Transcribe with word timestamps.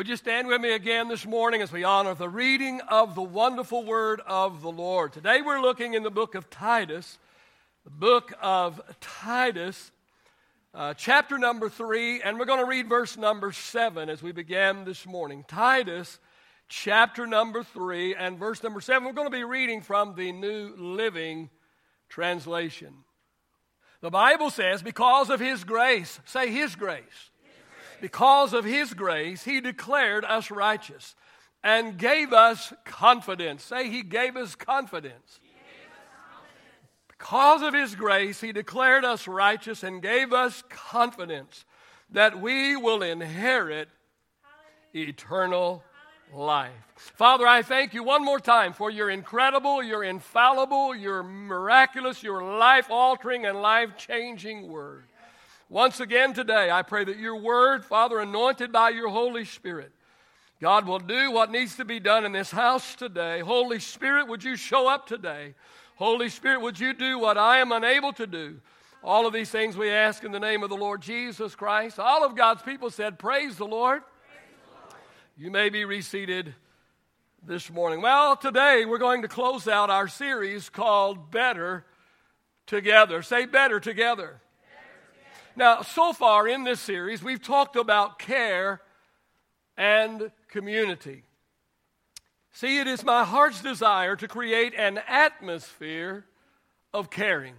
Would 0.00 0.08
you 0.08 0.16
stand 0.16 0.48
with 0.48 0.62
me 0.62 0.72
again 0.72 1.08
this 1.08 1.26
morning 1.26 1.60
as 1.60 1.70
we 1.70 1.84
honor 1.84 2.14
the 2.14 2.26
reading 2.26 2.80
of 2.88 3.14
the 3.14 3.20
wonderful 3.20 3.84
word 3.84 4.22
of 4.26 4.62
the 4.62 4.70
Lord? 4.70 5.12
Today 5.12 5.42
we're 5.42 5.60
looking 5.60 5.92
in 5.92 6.02
the 6.02 6.10
book 6.10 6.34
of 6.34 6.48
Titus, 6.48 7.18
the 7.84 7.90
book 7.90 8.32
of 8.40 8.80
Titus, 9.02 9.92
uh, 10.72 10.94
chapter 10.94 11.36
number 11.36 11.68
three, 11.68 12.22
and 12.22 12.38
we're 12.38 12.46
going 12.46 12.60
to 12.60 12.64
read 12.64 12.88
verse 12.88 13.18
number 13.18 13.52
seven 13.52 14.08
as 14.08 14.22
we 14.22 14.32
began 14.32 14.86
this 14.86 15.04
morning. 15.04 15.44
Titus, 15.46 16.18
chapter 16.66 17.26
number 17.26 17.62
three, 17.62 18.14
and 18.14 18.38
verse 18.38 18.62
number 18.62 18.80
seven. 18.80 19.04
We're 19.04 19.12
going 19.12 19.30
to 19.30 19.36
be 19.36 19.44
reading 19.44 19.82
from 19.82 20.14
the 20.14 20.32
New 20.32 20.76
Living 20.78 21.50
Translation. 22.08 22.94
The 24.00 24.08
Bible 24.08 24.48
says, 24.48 24.82
because 24.82 25.28
of 25.28 25.40
His 25.40 25.62
grace, 25.62 26.20
say 26.24 26.50
His 26.50 26.74
grace 26.74 27.30
because 28.00 28.52
of 28.52 28.64
his 28.64 28.94
grace, 28.94 29.44
he 29.44 29.60
declared 29.60 30.24
us 30.24 30.50
righteous 30.50 31.14
and 31.62 31.98
gave 31.98 32.32
us 32.32 32.72
confidence. 32.84 33.62
Say, 33.64 33.90
he 33.90 34.02
gave 34.02 34.36
us 34.36 34.54
confidence. 34.54 35.40
Because 37.08 37.62
of 37.62 37.74
his 37.74 37.94
grace, 37.94 38.40
he 38.40 38.52
declared 38.52 39.04
us 39.04 39.28
righteous 39.28 39.82
and 39.82 40.00
gave 40.00 40.32
us 40.32 40.62
confidence 40.70 41.66
that 42.10 42.40
we 42.40 42.76
will 42.76 43.02
inherit 43.02 43.88
eternal 44.94 45.84
life. 46.32 46.72
Father, 46.96 47.46
I 47.46 47.62
thank 47.62 47.92
you 47.92 48.02
one 48.02 48.24
more 48.24 48.40
time 48.40 48.72
for 48.72 48.90
your 48.90 49.10
incredible, 49.10 49.82
your 49.82 50.02
infallible, 50.02 50.94
your 50.94 51.22
miraculous, 51.22 52.22
your 52.22 52.42
life 52.42 52.90
altering, 52.90 53.46
and 53.46 53.60
life 53.60 53.96
changing 53.96 54.68
word. 54.68 55.04
Once 55.70 56.00
again 56.00 56.34
today, 56.34 56.68
I 56.68 56.82
pray 56.82 57.04
that 57.04 57.16
your 57.16 57.36
word, 57.36 57.84
Father, 57.84 58.18
anointed 58.18 58.72
by 58.72 58.90
your 58.90 59.08
Holy 59.08 59.44
Spirit, 59.44 59.92
God 60.60 60.84
will 60.84 60.98
do 60.98 61.30
what 61.30 61.52
needs 61.52 61.76
to 61.76 61.84
be 61.84 62.00
done 62.00 62.24
in 62.24 62.32
this 62.32 62.50
house 62.50 62.96
today. 62.96 63.38
Holy 63.38 63.78
Spirit, 63.78 64.26
would 64.26 64.42
you 64.42 64.56
show 64.56 64.88
up 64.88 65.06
today? 65.06 65.54
Holy 65.94 66.28
Spirit, 66.28 66.60
would 66.60 66.80
you 66.80 66.92
do 66.92 67.20
what 67.20 67.38
I 67.38 67.58
am 67.58 67.70
unable 67.70 68.12
to 68.14 68.26
do? 68.26 68.60
All 69.04 69.28
of 69.28 69.32
these 69.32 69.48
things 69.48 69.76
we 69.76 69.90
ask 69.90 70.24
in 70.24 70.32
the 70.32 70.40
name 70.40 70.64
of 70.64 70.70
the 70.70 70.76
Lord 70.76 71.02
Jesus 71.02 71.54
Christ. 71.54 72.00
All 72.00 72.24
of 72.24 72.34
God's 72.34 72.62
people 72.62 72.90
said, 72.90 73.16
Praise 73.16 73.56
the 73.56 73.64
Lord. 73.64 74.02
You 75.38 75.52
may 75.52 75.68
be 75.68 75.84
reseated 75.84 76.52
this 77.46 77.70
morning. 77.70 78.02
Well, 78.02 78.36
today 78.36 78.84
we're 78.86 78.98
going 78.98 79.22
to 79.22 79.28
close 79.28 79.68
out 79.68 79.88
our 79.88 80.08
series 80.08 80.68
called 80.68 81.30
Better 81.30 81.86
Together. 82.66 83.22
Say, 83.22 83.46
Better 83.46 83.78
Together. 83.78 84.40
Now, 85.56 85.82
so 85.82 86.12
far 86.12 86.46
in 86.48 86.64
this 86.64 86.80
series, 86.80 87.22
we've 87.22 87.42
talked 87.42 87.76
about 87.76 88.18
care 88.18 88.80
and 89.76 90.30
community. 90.48 91.24
See, 92.52 92.78
it 92.78 92.86
is 92.86 93.04
my 93.04 93.24
heart's 93.24 93.62
desire 93.62 94.16
to 94.16 94.28
create 94.28 94.74
an 94.76 95.00
atmosphere 95.08 96.26
of 96.92 97.10
caring. 97.10 97.54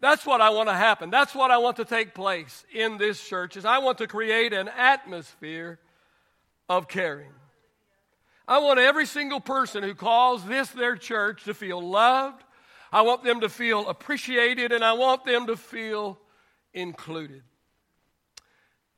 That's 0.00 0.26
what 0.26 0.40
I 0.40 0.50
want 0.50 0.68
to 0.68 0.74
happen. 0.74 1.10
That's 1.10 1.34
what 1.34 1.50
I 1.50 1.58
want 1.58 1.76
to 1.78 1.84
take 1.84 2.14
place 2.14 2.64
in 2.72 2.98
this 2.98 3.26
church 3.26 3.56
is 3.56 3.64
I 3.64 3.78
want 3.78 3.98
to 3.98 4.06
create 4.06 4.52
an 4.52 4.68
atmosphere 4.68 5.78
of 6.68 6.88
caring. 6.88 7.32
I 8.46 8.58
want 8.58 8.78
every 8.78 9.06
single 9.06 9.40
person 9.40 9.82
who 9.82 9.94
calls 9.94 10.44
this 10.44 10.68
their 10.68 10.96
church 10.96 11.44
to 11.44 11.54
feel 11.54 11.80
loved. 11.80 12.44
I 12.92 13.00
want 13.02 13.24
them 13.24 13.40
to 13.40 13.48
feel 13.48 13.88
appreciated 13.88 14.72
and 14.72 14.84
I 14.84 14.92
want 14.92 15.24
them 15.24 15.46
to 15.46 15.56
feel 15.56 16.18
included. 16.74 17.42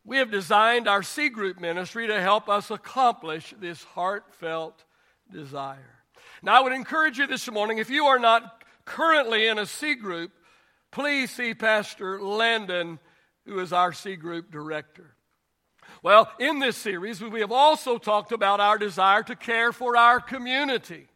We 0.05 0.19
have 0.19 0.31
designed 0.31 0.89
our 0.89 1.03
C 1.03 1.29
group 1.29 1.61
ministry 1.61 2.07
to 2.07 2.21
help 2.21 2.49
us 2.49 2.71
accomplish 2.71 3.55
this 3.61 3.83
heartfelt 3.85 4.85
desire. 5.33 6.01
Now, 6.43 6.57
I 6.57 6.61
would 6.61 6.73
encourage 6.73 7.19
you 7.19 7.27
this 7.27 7.51
morning, 7.51 7.79
if 7.79 7.91
you 7.91 8.07
are 8.07 8.19
not 8.19 8.63
currently 8.85 9.47
in 9.47 9.59
a 9.59 9.67
C 9.67 9.95
group, 9.95 10.33
please 10.93 11.31
see 11.31 11.55
Pastor 11.55 12.23
Landon, 12.23 12.99
who 13.45 13.59
is 13.59 13.73
our 13.73 13.93
C 13.93 14.17
group 14.17 14.51
director. 14.51 15.17
Well, 16.03 16.31
in 16.39 16.61
this 16.61 16.77
series, 16.77 17.21
we 17.21 17.41
have 17.41 17.53
also 17.53 17.99
talked 17.99 18.31
about 18.31 18.61
our 18.61 18.79
desire 18.79 19.23
to 19.25 19.35
care 19.35 19.73
for 19.73 19.97
our 19.97 20.21
community. 20.21 21.09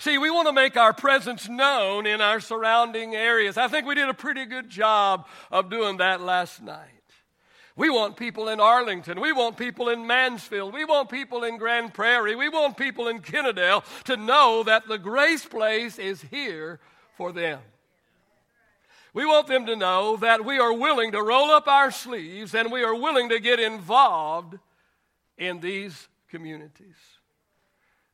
See, 0.00 0.16
we 0.16 0.30
want 0.30 0.46
to 0.46 0.52
make 0.52 0.76
our 0.76 0.92
presence 0.92 1.48
known 1.48 2.06
in 2.06 2.20
our 2.20 2.38
surrounding 2.38 3.16
areas. 3.16 3.56
I 3.56 3.66
think 3.66 3.86
we 3.86 3.96
did 3.96 4.08
a 4.08 4.14
pretty 4.14 4.46
good 4.46 4.70
job 4.70 5.26
of 5.50 5.70
doing 5.70 5.96
that 5.96 6.20
last 6.20 6.62
night. 6.62 6.86
We 7.74 7.90
want 7.90 8.16
people 8.16 8.48
in 8.48 8.60
Arlington. 8.60 9.20
We 9.20 9.32
want 9.32 9.56
people 9.56 9.88
in 9.88 10.06
Mansfield. 10.06 10.72
We 10.72 10.84
want 10.84 11.10
people 11.10 11.44
in 11.44 11.58
Grand 11.58 11.94
Prairie. 11.94 12.34
We 12.34 12.48
want 12.48 12.76
people 12.76 13.06
in 13.06 13.20
Kennedale 13.20 13.84
to 14.04 14.16
know 14.16 14.64
that 14.64 14.88
the 14.88 14.98
Grace 14.98 15.44
Place 15.44 15.98
is 15.98 16.22
here 16.22 16.80
for 17.16 17.32
them. 17.32 17.60
We 19.14 19.26
want 19.26 19.46
them 19.46 19.66
to 19.66 19.76
know 19.76 20.16
that 20.16 20.44
we 20.44 20.58
are 20.58 20.72
willing 20.72 21.12
to 21.12 21.22
roll 21.22 21.50
up 21.50 21.66
our 21.66 21.90
sleeves 21.90 22.54
and 22.54 22.70
we 22.70 22.82
are 22.82 22.94
willing 22.94 23.28
to 23.30 23.40
get 23.40 23.58
involved 23.58 24.58
in 25.36 25.60
these 25.60 26.08
communities. 26.28 26.96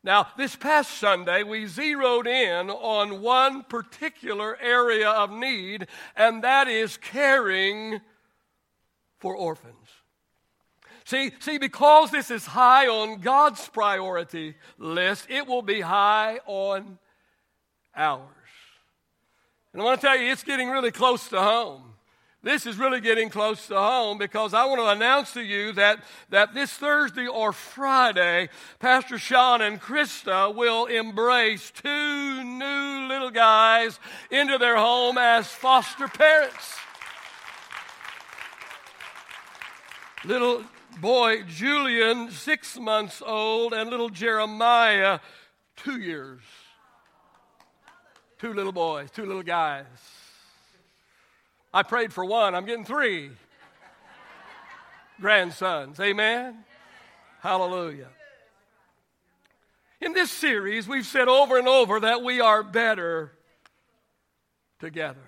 Now, 0.05 0.29
this 0.37 0.55
past 0.55 0.99
Sunday, 0.99 1.43
we 1.45 1.67
zeroed 1.67 2.27
in 2.27 2.69
on 2.69 3.23
one 3.23 3.63
particular 3.63 4.59
area 4.61 5.09
of 5.09 5.31
need, 5.31 5.87
and 6.15 6.45
that 6.45 6.69
is 6.69 6.99
caring 6.99 8.03
for 9.19 9.35
orphans. 9.35 9.75
See, 11.07 11.33
see, 11.41 11.57
because 11.57 12.11
this 12.11 12.31
is 12.31 12.45
high 12.45 12.87
on 12.87 13.21
God's 13.21 13.67
priority 13.67 14.57
list, 14.77 15.27
it 15.31 15.47
will 15.47 15.63
be 15.63 15.81
high 15.81 16.39
on 16.45 16.99
ours. 17.97 18.29
And 19.73 19.81
I 19.81 19.85
want 19.87 20.03
to 20.03 20.07
tell 20.07 20.19
you, 20.19 20.31
it's 20.31 20.45
getting 20.45 20.69
really 20.69 20.93
close 20.93 21.29
to 21.31 21.41
home 21.41 21.94
this 22.45 22.67
is 22.67 22.77
really 22.77 23.01
getting 23.01 23.31
close 23.31 23.67
to 23.69 23.75
home 23.75 24.19
because 24.19 24.53
I 24.53 24.67
want 24.67 24.81
to 24.81 24.89
announce 24.89 25.33
to 25.33 25.43
you 25.43 25.73
that, 25.73 26.05
that 26.29 26.53
this 26.53 26.71
Thursday 26.71 27.27
or 27.27 27.53
Friday, 27.53 28.51
Pastor 28.79 29.19
Sean 29.19 29.63
and 29.63 29.81
Krista 29.81 30.55
will 30.55 30.85
embrace 30.85 31.71
two 31.71 32.45
new 32.45 33.09
little 33.09 33.31
guys 33.31 33.99
into 34.31 34.59
their 34.59 34.77
home 34.77 35.17
as 35.17 35.47
foster 35.49 36.07
parents. 36.07 36.77
Little 40.27 40.65
boy 41.01 41.45
Julian, 41.45 42.31
six 42.31 42.79
months 42.79 43.23
old, 43.25 43.73
and 43.73 43.89
little 43.89 44.11
Jeremiah, 44.11 45.19
two 45.77 45.99
years. 45.99 46.43
Two 48.39 48.53
little 48.53 48.73
boys, 48.73 49.11
two 49.11 49.25
little 49.25 49.43
guys. 49.43 49.87
I 51.75 51.83
prayed 51.83 52.13
for 52.13 52.25
one, 52.25 52.55
I'm 52.55 52.67
getting 52.67 52.85
three 52.85 53.33
grandsons. 55.21 55.99
Amen? 55.99 56.65
Hallelujah. 57.41 58.07
In 60.01 60.13
this 60.13 60.31
series, 60.31 60.87
we've 60.87 61.05
said 61.05 61.27
over 61.27 61.59
and 61.59 61.67
over 61.67 61.99
that 61.99 62.23
we 62.23 62.41
are 62.41 62.63
better 62.63 63.33
together. 64.79 65.19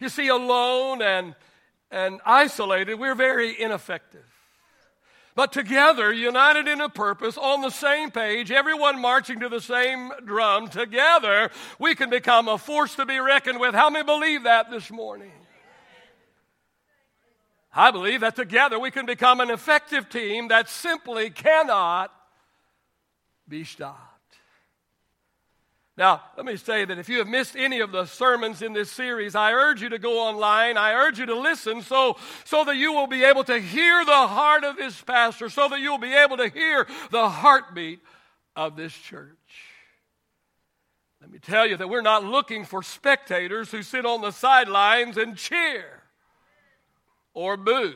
You 0.00 0.08
see, 0.08 0.26
alone 0.26 1.00
and, 1.00 1.36
and 1.88 2.20
isolated, 2.26 2.96
we're 2.96 3.14
very 3.14 3.60
ineffective. 3.60 4.26
But 5.36 5.52
together, 5.52 6.12
united 6.12 6.66
in 6.66 6.80
a 6.80 6.88
purpose, 6.88 7.38
on 7.38 7.60
the 7.60 7.70
same 7.70 8.10
page, 8.10 8.50
everyone 8.50 9.00
marching 9.00 9.38
to 9.40 9.48
the 9.48 9.60
same 9.60 10.10
drum, 10.24 10.68
together, 10.68 11.50
we 11.78 11.94
can 11.94 12.10
become 12.10 12.48
a 12.48 12.58
force 12.58 12.96
to 12.96 13.06
be 13.06 13.20
reckoned 13.20 13.60
with. 13.60 13.74
How 13.74 13.88
many 13.88 14.04
believe 14.04 14.44
that 14.44 14.70
this 14.70 14.90
morning? 14.90 15.30
I 17.74 17.90
believe 17.90 18.20
that 18.20 18.36
together 18.36 18.78
we 18.78 18.90
can 18.90 19.04
become 19.04 19.40
an 19.40 19.50
effective 19.50 20.08
team 20.08 20.48
that 20.48 20.68
simply 20.68 21.30
cannot 21.30 22.12
be 23.48 23.64
stopped. 23.64 24.10
Now, 25.96 26.22
let 26.36 26.44
me 26.44 26.56
say 26.56 26.84
that 26.84 26.98
if 26.98 27.08
you 27.08 27.18
have 27.18 27.28
missed 27.28 27.54
any 27.56 27.80
of 27.80 27.92
the 27.92 28.06
sermons 28.06 28.62
in 28.62 28.72
this 28.72 28.90
series, 28.90 29.36
I 29.36 29.52
urge 29.52 29.80
you 29.80 29.88
to 29.90 29.98
go 29.98 30.26
online. 30.26 30.76
I 30.76 30.92
urge 30.92 31.20
you 31.20 31.26
to 31.26 31.36
listen 31.36 31.82
so, 31.82 32.16
so 32.44 32.64
that 32.64 32.76
you 32.76 32.92
will 32.92 33.06
be 33.06 33.22
able 33.22 33.44
to 33.44 33.60
hear 33.60 34.04
the 34.04 34.26
heart 34.26 34.64
of 34.64 34.76
this 34.76 35.00
pastor, 35.02 35.48
so 35.48 35.68
that 35.68 35.80
you'll 35.80 35.98
be 35.98 36.12
able 36.12 36.36
to 36.38 36.48
hear 36.48 36.86
the 37.10 37.28
heartbeat 37.28 38.00
of 38.56 38.76
this 38.76 38.92
church. 38.92 39.30
Let 41.20 41.30
me 41.30 41.38
tell 41.38 41.66
you 41.66 41.76
that 41.76 41.88
we're 41.88 42.02
not 42.02 42.24
looking 42.24 42.64
for 42.64 42.82
spectators 42.82 43.70
who 43.70 43.82
sit 43.82 44.04
on 44.04 44.20
the 44.20 44.32
sidelines 44.32 45.16
and 45.16 45.36
cheer 45.36 46.03
or 47.34 47.56
boo. 47.56 47.94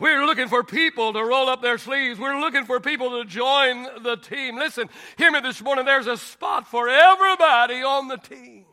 We're 0.00 0.24
looking 0.26 0.48
for 0.48 0.64
people 0.64 1.12
to 1.12 1.24
roll 1.24 1.48
up 1.48 1.62
their 1.62 1.78
sleeves. 1.78 2.18
We're 2.18 2.40
looking 2.40 2.64
for 2.64 2.80
people 2.80 3.22
to 3.22 3.24
join 3.24 3.86
the 4.02 4.16
team. 4.16 4.56
Listen, 4.56 4.88
hear 5.16 5.30
me 5.30 5.40
this 5.40 5.62
morning. 5.62 5.84
There's 5.84 6.08
a 6.08 6.16
spot 6.16 6.66
for 6.66 6.88
everybody 6.88 7.82
on 7.82 8.08
the 8.08 8.16
team. 8.16 8.64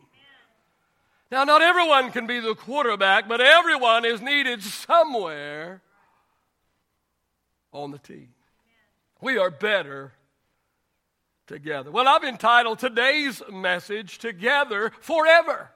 Now, 1.31 1.43
not 1.45 1.61
everyone 1.61 2.11
can 2.11 2.27
be 2.27 2.39
the 2.39 2.55
quarterback, 2.55 3.29
but 3.29 3.39
everyone 3.39 4.03
is 4.03 4.21
needed 4.21 4.63
somewhere 4.63 5.81
on 7.71 7.91
the 7.91 7.99
team. 7.99 8.29
We 9.21 9.37
are 9.37 9.51
better 9.51 10.13
together. 11.47 11.91
Well, 11.91 12.07
I've 12.07 12.23
entitled 12.23 12.79
today's 12.79 13.41
message 13.49 14.17
Together 14.17 14.91
Forever. 14.99 15.69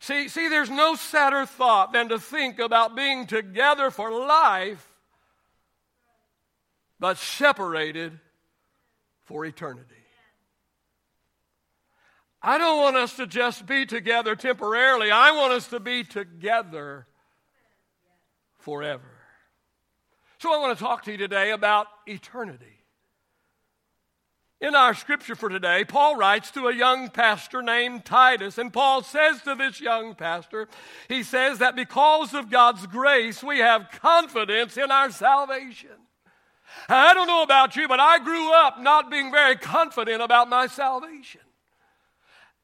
See, 0.00 0.28
see, 0.28 0.48
there's 0.48 0.70
no 0.70 0.94
sadder 0.94 1.46
thought 1.46 1.92
than 1.92 2.10
to 2.10 2.18
think 2.18 2.58
about 2.58 2.94
being 2.94 3.26
together 3.26 3.90
for 3.90 4.10
life, 4.12 4.86
but 7.00 7.16
separated 7.18 8.18
for 9.24 9.44
eternity. 9.44 9.94
I 12.42 12.58
don't 12.58 12.80
want 12.80 12.96
us 12.96 13.16
to 13.16 13.26
just 13.26 13.66
be 13.66 13.86
together 13.86 14.36
temporarily. 14.36 15.10
I 15.10 15.32
want 15.32 15.52
us 15.52 15.68
to 15.68 15.80
be 15.80 16.04
together 16.04 17.06
forever. 18.58 19.02
So 20.38 20.54
I 20.54 20.58
want 20.58 20.78
to 20.78 20.84
talk 20.84 21.04
to 21.04 21.12
you 21.12 21.18
today 21.18 21.50
about 21.50 21.88
eternity. 22.06 22.75
In 24.58 24.74
our 24.74 24.94
scripture 24.94 25.34
for 25.34 25.50
today, 25.50 25.84
Paul 25.84 26.16
writes 26.16 26.50
to 26.52 26.68
a 26.68 26.74
young 26.74 27.10
pastor 27.10 27.60
named 27.60 28.06
Titus, 28.06 28.56
and 28.56 28.72
Paul 28.72 29.02
says 29.02 29.42
to 29.42 29.54
this 29.54 29.82
young 29.82 30.14
pastor, 30.14 30.68
he 31.08 31.22
says 31.22 31.58
that 31.58 31.76
because 31.76 32.32
of 32.32 32.50
God's 32.50 32.86
grace, 32.86 33.44
we 33.44 33.58
have 33.58 33.90
confidence 34.00 34.78
in 34.78 34.90
our 34.90 35.10
salvation. 35.10 35.90
I 36.88 37.12
don't 37.12 37.26
know 37.26 37.42
about 37.42 37.76
you, 37.76 37.86
but 37.86 38.00
I 38.00 38.18
grew 38.18 38.50
up 38.54 38.80
not 38.80 39.10
being 39.10 39.30
very 39.30 39.56
confident 39.56 40.22
about 40.22 40.48
my 40.48 40.68
salvation. 40.68 41.42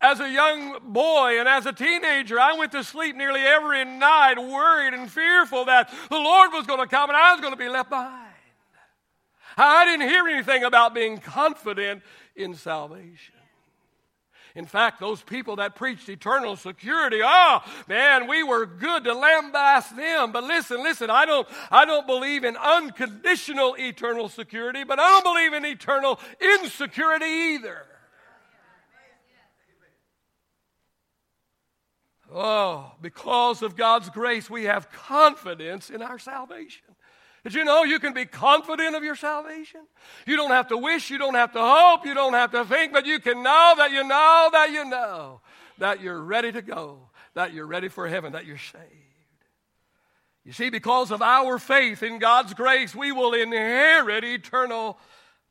As 0.00 0.19
a 0.19 0.31
young 0.31 0.79
boy 0.93 1.39
and 1.39 1.49
as 1.49 1.67
a 1.67 1.73
teenager, 1.73 2.41
I 2.41 2.55
went 2.55 2.73
to 2.73 2.83
sleep 2.83 3.17
nearly 3.17 3.41
every 3.41 3.85
night 3.85 4.39
worried 4.39 4.94
and 4.94 5.11
fearful 5.11 5.67
that 5.67 5.93
the 6.09 6.19
Lord 6.19 6.53
was 6.53 6.67
going 6.67 6.81
to 6.81 6.89
come 6.89 7.11
and 7.11 7.17
I 7.17 7.33
was 7.33 7.41
going 7.41 7.53
to 7.53 7.59
be 7.59 7.69
left 7.69 7.91
behind. 7.91 8.31
I 9.57 9.85
didn't 9.85 10.09
hear 10.09 10.27
anything 10.29 10.65
about 10.65 10.95
being 10.95 11.19
confident 11.19 12.03
in 12.37 12.55
salvation. 12.55 13.35
In 14.55 14.67
fact, 14.67 15.01
those 15.01 15.23
people 15.23 15.57
that 15.57 15.77
preached 15.77 16.09
eternal 16.11 16.57
security, 16.57 17.21
oh 17.25 17.61
man, 17.89 18.29
we 18.29 18.43
were 18.43 18.67
good 18.67 19.05
to 19.05 19.15
lambaste 19.15 19.97
them. 19.97 20.31
But 20.31 20.45
listen, 20.45 20.83
listen, 20.83 21.09
I 21.09 21.25
don't, 21.25 21.49
I 21.71 21.87
don't 21.87 22.07
believe 22.07 22.45
in 22.45 22.57
unconditional 22.59 23.77
eternal 23.79 24.29
security, 24.29 24.85
but 24.85 24.99
I 24.99 25.09
don't 25.09 25.25
believe 25.25 25.55
in 25.55 25.65
eternal 25.65 26.21
insecurity 26.41 27.25
either. 27.25 27.87
Oh, 32.35 32.93
because 33.01 33.63
of 33.63 33.77
God's 33.77 34.09
grace, 34.09 34.49
we 34.49 34.65
have 34.65 34.91
confidence 34.91 35.91
in 35.91 36.03
our 36.03 36.19
salvation. 36.19 36.85
Did 37.44 37.55
you 37.55 37.65
know 37.65 37.83
you 37.83 37.99
can 37.99 38.12
be 38.12 38.25
confident 38.25 38.94
of 38.94 39.03
your 39.03 39.17
salvation? 39.17 39.81
You 40.27 40.37
don't 40.37 40.53
have 40.53 40.69
to 40.69 40.77
wish, 40.77 41.11
you 41.11 41.19
don't 41.19 41.35
have 41.35 41.53
to 41.53 41.61
hope, 41.61 42.06
you 42.06 42.15
don't 42.15 42.35
have 42.35 42.53
to 42.53 42.65
think, 42.65 42.93
but 42.93 43.05
you 43.05 43.19
can 43.19 43.43
know 43.43 43.75
that 43.77 43.91
you 43.91 44.06
know 44.06 44.49
that 44.53 44.71
you 44.71 44.85
know 44.85 45.41
that 45.79 46.00
you're 46.00 46.21
ready 46.21 46.53
to 46.53 46.62
go, 46.62 47.09
that 47.35 47.53
you're 47.53 47.67
ready 47.67 47.89
for 47.89 48.06
heaven, 48.06 48.33
that 48.33 48.47
you're 48.47 48.59
saved. 48.59 48.85
You 50.44 50.53
see, 50.53 50.71
because 50.71 51.11
of 51.11 51.23
our 51.23 51.59
faith 51.59 52.03
in 52.03 52.19
God's 52.19 52.55
grace, 52.55 52.94
we 52.94 53.11
will 53.12 53.33
inherit 53.33 54.25
eternal 54.25 54.99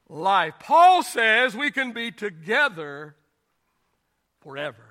life. 0.08 0.54
Paul 0.60 1.04
says 1.04 1.56
we 1.56 1.72
can 1.72 1.92
be 1.92 2.12
together 2.12 3.16
forever. 4.42 4.84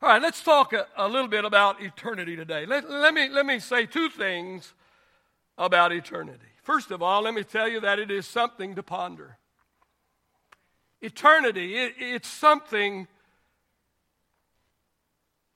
All 0.00 0.08
right, 0.08 0.22
let's 0.22 0.42
talk 0.42 0.72
a, 0.72 0.86
a 0.96 1.08
little 1.08 1.28
bit 1.28 1.44
about 1.44 1.82
eternity 1.82 2.36
today. 2.36 2.66
Let, 2.66 2.88
let, 2.88 3.14
me, 3.14 3.28
let 3.28 3.46
me 3.46 3.58
say 3.58 3.86
two 3.86 4.08
things 4.08 4.74
about 5.58 5.92
eternity. 5.92 6.46
First 6.62 6.90
of 6.90 7.02
all, 7.02 7.22
let 7.22 7.34
me 7.34 7.42
tell 7.42 7.68
you 7.68 7.80
that 7.80 7.98
it 7.98 8.10
is 8.10 8.26
something 8.26 8.76
to 8.76 8.82
ponder. 8.82 9.36
Eternity, 11.02 11.76
it, 11.76 11.94
it's 11.98 12.28
something 12.28 13.08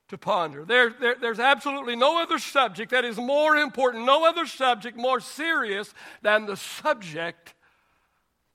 to 0.09 0.17
ponder. 0.17 0.65
There, 0.65 0.89
there, 0.89 1.15
there's 1.19 1.39
absolutely 1.39 1.95
no 1.95 2.21
other 2.21 2.37
subject 2.37 2.91
that 2.91 3.05
is 3.05 3.17
more 3.17 3.55
important, 3.55 4.05
no 4.05 4.27
other 4.27 4.45
subject 4.45 4.97
more 4.97 5.19
serious 5.19 5.93
than 6.21 6.45
the 6.45 6.57
subject 6.57 7.53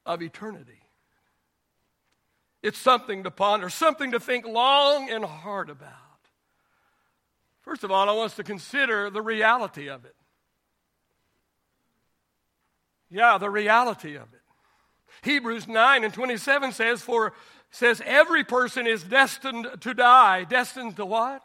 of 0.07 0.23
eternity. 0.23 0.81
It's 2.63 2.79
something 2.79 3.23
to 3.25 3.31
ponder, 3.31 3.71
something 3.71 4.13
to 4.13 4.21
think 4.21 4.47
long 4.47 5.11
and 5.11 5.25
hard 5.25 5.71
about. 5.71 5.93
First 7.63 7.85
of 7.85 7.91
all, 7.91 8.09
I 8.09 8.13
want 8.13 8.31
us 8.31 8.37
to 8.37 8.45
consider 8.45 9.11
the 9.11 9.23
reality 9.23 9.89
of 9.89 10.05
it. 10.05 10.15
Yeah, 13.11 13.39
the 13.39 13.51
reality 13.51 14.17
of 14.17 14.33
it. 14.33 14.41
Hebrews 15.23 15.67
9 15.67 16.05
and 16.05 16.15
27 16.15 16.73
says, 16.73 17.03
For 17.03 17.33
says 17.71 18.03
every 18.05 18.45
person 18.45 18.87
is 18.87 19.03
destined 19.03 19.67
to 19.81 19.95
die. 19.95 20.45
Destined 20.45 20.97
to 20.97 21.05
what? 21.05 21.43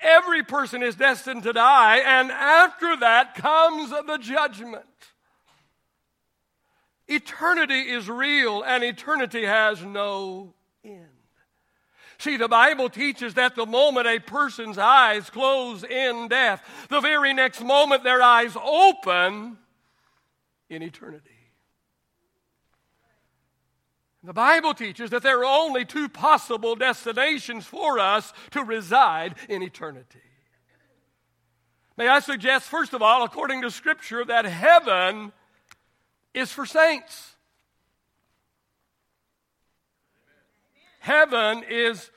Every 0.00 0.44
person 0.44 0.82
is 0.82 0.94
destined 0.94 1.42
to 1.42 1.52
die, 1.52 1.96
and 1.98 2.30
after 2.30 2.96
that 2.98 3.34
comes 3.34 3.90
the 3.90 4.18
judgment. 4.20 4.84
Eternity 7.08 7.80
is 7.80 8.08
real, 8.08 8.62
and 8.62 8.84
eternity 8.84 9.44
has 9.44 9.82
no 9.82 10.54
end. 10.84 11.08
See, 12.18 12.36
the 12.36 12.48
Bible 12.48 12.88
teaches 12.88 13.34
that 13.34 13.56
the 13.56 13.66
moment 13.66 14.06
a 14.06 14.20
person's 14.20 14.78
eyes 14.78 15.30
close 15.30 15.82
in 15.82 16.28
death, 16.28 16.62
the 16.90 17.00
very 17.00 17.32
next 17.32 17.60
moment 17.60 18.04
their 18.04 18.22
eyes 18.22 18.56
open 18.62 19.56
in 20.68 20.82
eternity. 20.82 21.30
The 24.24 24.32
Bible 24.32 24.74
teaches 24.74 25.10
that 25.10 25.22
there 25.22 25.40
are 25.40 25.44
only 25.44 25.84
two 25.84 26.08
possible 26.08 26.74
destinations 26.74 27.64
for 27.64 27.98
us 27.98 28.32
to 28.50 28.64
reside 28.64 29.36
in 29.48 29.62
eternity. 29.62 30.18
May 31.96 32.08
I 32.08 32.20
suggest, 32.20 32.66
first 32.66 32.94
of 32.94 33.02
all, 33.02 33.24
according 33.24 33.62
to 33.62 33.70
Scripture, 33.70 34.24
that 34.24 34.44
heaven 34.44 35.32
is 36.34 36.52
for 36.52 36.66
saints. 36.66 37.36
Heaven 41.00 41.64
is 41.68 42.10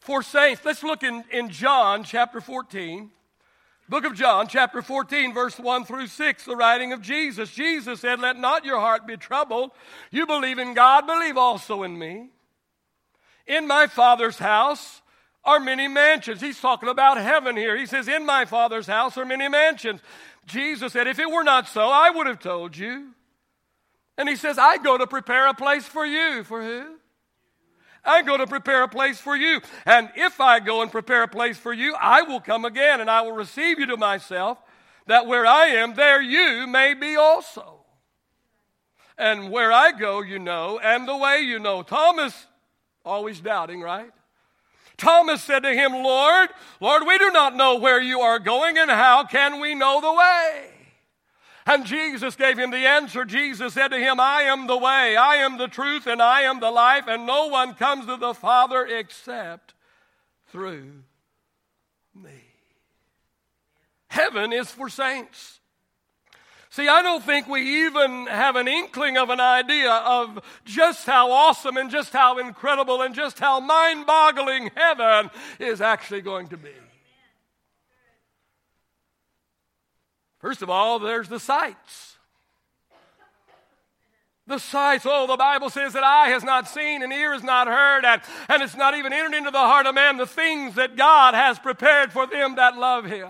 for 0.00 0.22
saints. 0.22 0.62
Let's 0.64 0.82
look 0.82 1.02
in, 1.02 1.24
in 1.32 1.50
John 1.50 2.04
chapter 2.04 2.40
14. 2.40 3.10
Book 3.88 4.04
of 4.04 4.14
John, 4.14 4.48
chapter 4.48 4.82
14, 4.82 5.32
verse 5.32 5.58
1 5.58 5.86
through 5.86 6.08
6, 6.08 6.44
the 6.44 6.56
writing 6.56 6.92
of 6.92 7.00
Jesus. 7.00 7.50
Jesus 7.50 8.00
said, 8.00 8.20
Let 8.20 8.38
not 8.38 8.66
your 8.66 8.78
heart 8.78 9.06
be 9.06 9.16
troubled. 9.16 9.70
You 10.10 10.26
believe 10.26 10.58
in 10.58 10.74
God, 10.74 11.06
believe 11.06 11.38
also 11.38 11.82
in 11.82 11.98
me. 11.98 12.28
In 13.46 13.66
my 13.66 13.86
Father's 13.86 14.38
house 14.38 15.00
are 15.42 15.58
many 15.58 15.88
mansions. 15.88 16.42
He's 16.42 16.60
talking 16.60 16.90
about 16.90 17.16
heaven 17.16 17.56
here. 17.56 17.78
He 17.78 17.86
says, 17.86 18.08
In 18.08 18.26
my 18.26 18.44
Father's 18.44 18.86
house 18.86 19.16
are 19.16 19.24
many 19.24 19.48
mansions. 19.48 20.00
Jesus 20.44 20.92
said, 20.92 21.06
If 21.06 21.18
it 21.18 21.30
were 21.30 21.44
not 21.44 21.66
so, 21.66 21.88
I 21.88 22.10
would 22.10 22.26
have 22.26 22.40
told 22.40 22.76
you. 22.76 23.14
And 24.18 24.28
he 24.28 24.36
says, 24.36 24.58
I 24.58 24.76
go 24.76 24.98
to 24.98 25.06
prepare 25.06 25.46
a 25.48 25.54
place 25.54 25.86
for 25.86 26.04
you. 26.04 26.44
For 26.44 26.62
who? 26.62 26.96
I 28.08 28.22
go 28.22 28.36
to 28.36 28.46
prepare 28.46 28.82
a 28.82 28.88
place 28.88 29.20
for 29.20 29.36
you. 29.36 29.60
And 29.86 30.10
if 30.16 30.40
I 30.40 30.60
go 30.60 30.82
and 30.82 30.90
prepare 30.90 31.22
a 31.22 31.28
place 31.28 31.58
for 31.58 31.72
you, 31.72 31.94
I 32.00 32.22
will 32.22 32.40
come 32.40 32.64
again 32.64 33.00
and 33.00 33.10
I 33.10 33.22
will 33.22 33.32
receive 33.32 33.78
you 33.78 33.86
to 33.86 33.96
myself, 33.96 34.58
that 35.06 35.26
where 35.26 35.46
I 35.46 35.66
am, 35.66 35.94
there 35.94 36.20
you 36.20 36.66
may 36.66 36.94
be 36.94 37.16
also. 37.16 37.74
And 39.16 39.50
where 39.50 39.72
I 39.72 39.92
go, 39.92 40.22
you 40.22 40.38
know, 40.38 40.78
and 40.78 41.06
the 41.06 41.16
way 41.16 41.40
you 41.40 41.58
know. 41.58 41.82
Thomas, 41.82 42.46
always 43.04 43.40
doubting, 43.40 43.80
right? 43.80 44.10
Thomas 44.96 45.42
said 45.42 45.60
to 45.60 45.72
him, 45.72 45.92
Lord, 45.92 46.50
Lord, 46.80 47.04
we 47.06 47.18
do 47.18 47.30
not 47.30 47.54
know 47.54 47.76
where 47.76 48.02
you 48.02 48.20
are 48.20 48.38
going, 48.38 48.78
and 48.78 48.90
how 48.90 49.24
can 49.24 49.60
we 49.60 49.74
know 49.74 50.00
the 50.00 50.12
way? 50.12 50.77
And 51.68 51.84
Jesus 51.84 52.34
gave 52.34 52.58
him 52.58 52.70
the 52.70 52.86
answer. 52.86 53.26
Jesus 53.26 53.74
said 53.74 53.88
to 53.88 53.98
him, 53.98 54.18
I 54.18 54.44
am 54.44 54.66
the 54.66 54.78
way, 54.78 55.16
I 55.16 55.36
am 55.36 55.58
the 55.58 55.68
truth, 55.68 56.06
and 56.06 56.22
I 56.22 56.40
am 56.42 56.60
the 56.60 56.70
life, 56.70 57.04
and 57.06 57.26
no 57.26 57.48
one 57.48 57.74
comes 57.74 58.06
to 58.06 58.16
the 58.16 58.32
Father 58.32 58.86
except 58.86 59.74
through 60.46 61.02
me. 62.14 62.30
Heaven 64.08 64.50
is 64.50 64.70
for 64.70 64.88
saints. 64.88 65.60
See, 66.70 66.88
I 66.88 67.02
don't 67.02 67.22
think 67.22 67.46
we 67.48 67.84
even 67.84 68.26
have 68.28 68.56
an 68.56 68.66
inkling 68.66 69.18
of 69.18 69.28
an 69.28 69.40
idea 69.40 69.92
of 69.92 70.40
just 70.64 71.04
how 71.04 71.30
awesome 71.30 71.76
and 71.76 71.90
just 71.90 72.14
how 72.14 72.38
incredible 72.38 73.02
and 73.02 73.14
just 73.14 73.38
how 73.38 73.60
mind 73.60 74.06
boggling 74.06 74.70
heaven 74.74 75.30
is 75.58 75.82
actually 75.82 76.22
going 76.22 76.48
to 76.48 76.56
be. 76.56 76.70
First 80.38 80.62
of 80.62 80.70
all, 80.70 80.98
there's 80.98 81.28
the 81.28 81.40
sights. 81.40 82.16
The 84.46 84.58
sights, 84.58 85.04
oh, 85.06 85.26
the 85.26 85.36
Bible 85.36 85.68
says 85.68 85.92
that 85.92 86.02
eye 86.02 86.28
has 86.28 86.42
not 86.42 86.68
seen 86.68 87.02
and 87.02 87.12
ear 87.12 87.34
has 87.34 87.42
not 87.42 87.68
heard, 87.68 88.06
and, 88.06 88.22
and 88.48 88.62
it's 88.62 88.76
not 88.76 88.94
even 88.94 89.12
entered 89.12 89.36
into 89.36 89.50
the 89.50 89.58
heart 89.58 89.86
of 89.86 89.94
man 89.94 90.16
the 90.16 90.26
things 90.26 90.74
that 90.76 90.96
God 90.96 91.34
has 91.34 91.58
prepared 91.58 92.12
for 92.12 92.26
them 92.26 92.54
that 92.54 92.78
love 92.78 93.04
Him. 93.04 93.28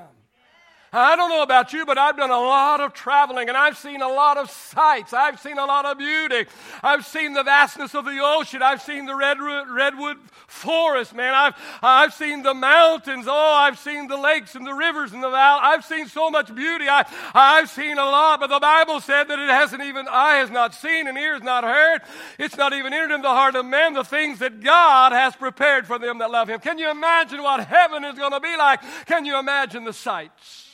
I 0.93 1.17
don't 1.17 1.29
know 1.29 1.43
about 1.43 1.73
you, 1.75 1.85
but 1.85 1.99
I've 1.99 2.17
done 2.17 2.31
a 2.31 2.41
lot 2.41 2.81
of 2.81 2.95
traveling 2.95 3.49
and 3.49 3.57
I've 3.57 3.77
seen 3.77 4.01
a 4.01 4.09
lot 4.09 4.39
of 4.39 4.51
sights. 4.51 5.13
I've 5.13 5.39
seen 5.39 5.59
a 5.59 5.67
lot 5.67 5.85
of 5.85 5.99
beauty. 5.99 6.47
I've 6.83 7.05
seen 7.05 7.35
the 7.35 7.43
vastness 7.43 7.95
of 7.95 8.07
the 8.07 8.19
ocean. 8.23 8.63
I've 8.63 8.81
seen 8.81 9.05
the 9.05 9.15
redwood, 9.15 9.69
redwood 9.69 10.17
forest, 10.47 11.15
man. 11.15 11.35
I've, 11.35 11.55
I've 11.83 12.15
seen 12.15 12.43
the 12.43 12.55
mountains. 12.55 13.27
Oh, 13.29 13.55
I've 13.55 13.79
seen 13.79 14.09
the 14.09 14.17
lakes 14.17 14.55
and 14.55 14.67
the 14.67 14.73
rivers 14.73 15.13
and 15.13 15.23
the 15.23 15.29
valley. 15.29 15.61
I've 15.63 15.85
seen 15.85 16.09
so 16.09 16.31
much 16.31 16.55
beauty. 16.55 16.87
I, 16.89 17.05
I've 17.35 17.69
seen 17.69 17.99
a 17.99 18.05
lot, 18.05 18.41
but 18.41 18.47
the 18.47 18.59
Bible 18.59 19.01
said 19.01 19.25
that 19.25 19.39
it 19.39 19.51
hasn't 19.51 19.83
even, 19.83 20.07
eye 20.09 20.37
has 20.37 20.51
not 20.51 20.75
seen 20.75 21.07
and 21.07 21.19
ear 21.19 21.35
has 21.35 21.43
not 21.43 21.65
heard. 21.65 22.01
It's 22.39 22.57
not 22.57 22.73
even 22.73 22.95
entered 22.95 23.15
in 23.15 23.21
the 23.21 23.29
heart 23.29 23.57
of 23.57 23.67
man 23.67 23.93
the 23.93 24.05
things 24.05 24.39
that 24.39 24.61
God 24.61 25.13
has 25.13 25.37
prepared 25.37 25.87
for 25.87 25.99
them 25.99 26.19
that 26.19 26.31
love 26.31 26.49
Him. 26.49 26.61
Can 26.61 26.79
you 26.79 26.91
imagine 26.91 27.43
what 27.43 27.67
heaven 27.67 28.05
is 28.05 28.19
going 28.19 28.33
to 28.33 28.41
be 28.41 28.57
like? 28.57 28.81
Can 29.05 29.27
you 29.27 29.39
imagine 29.39 29.85
the 29.85 29.93
sights? 29.93 30.68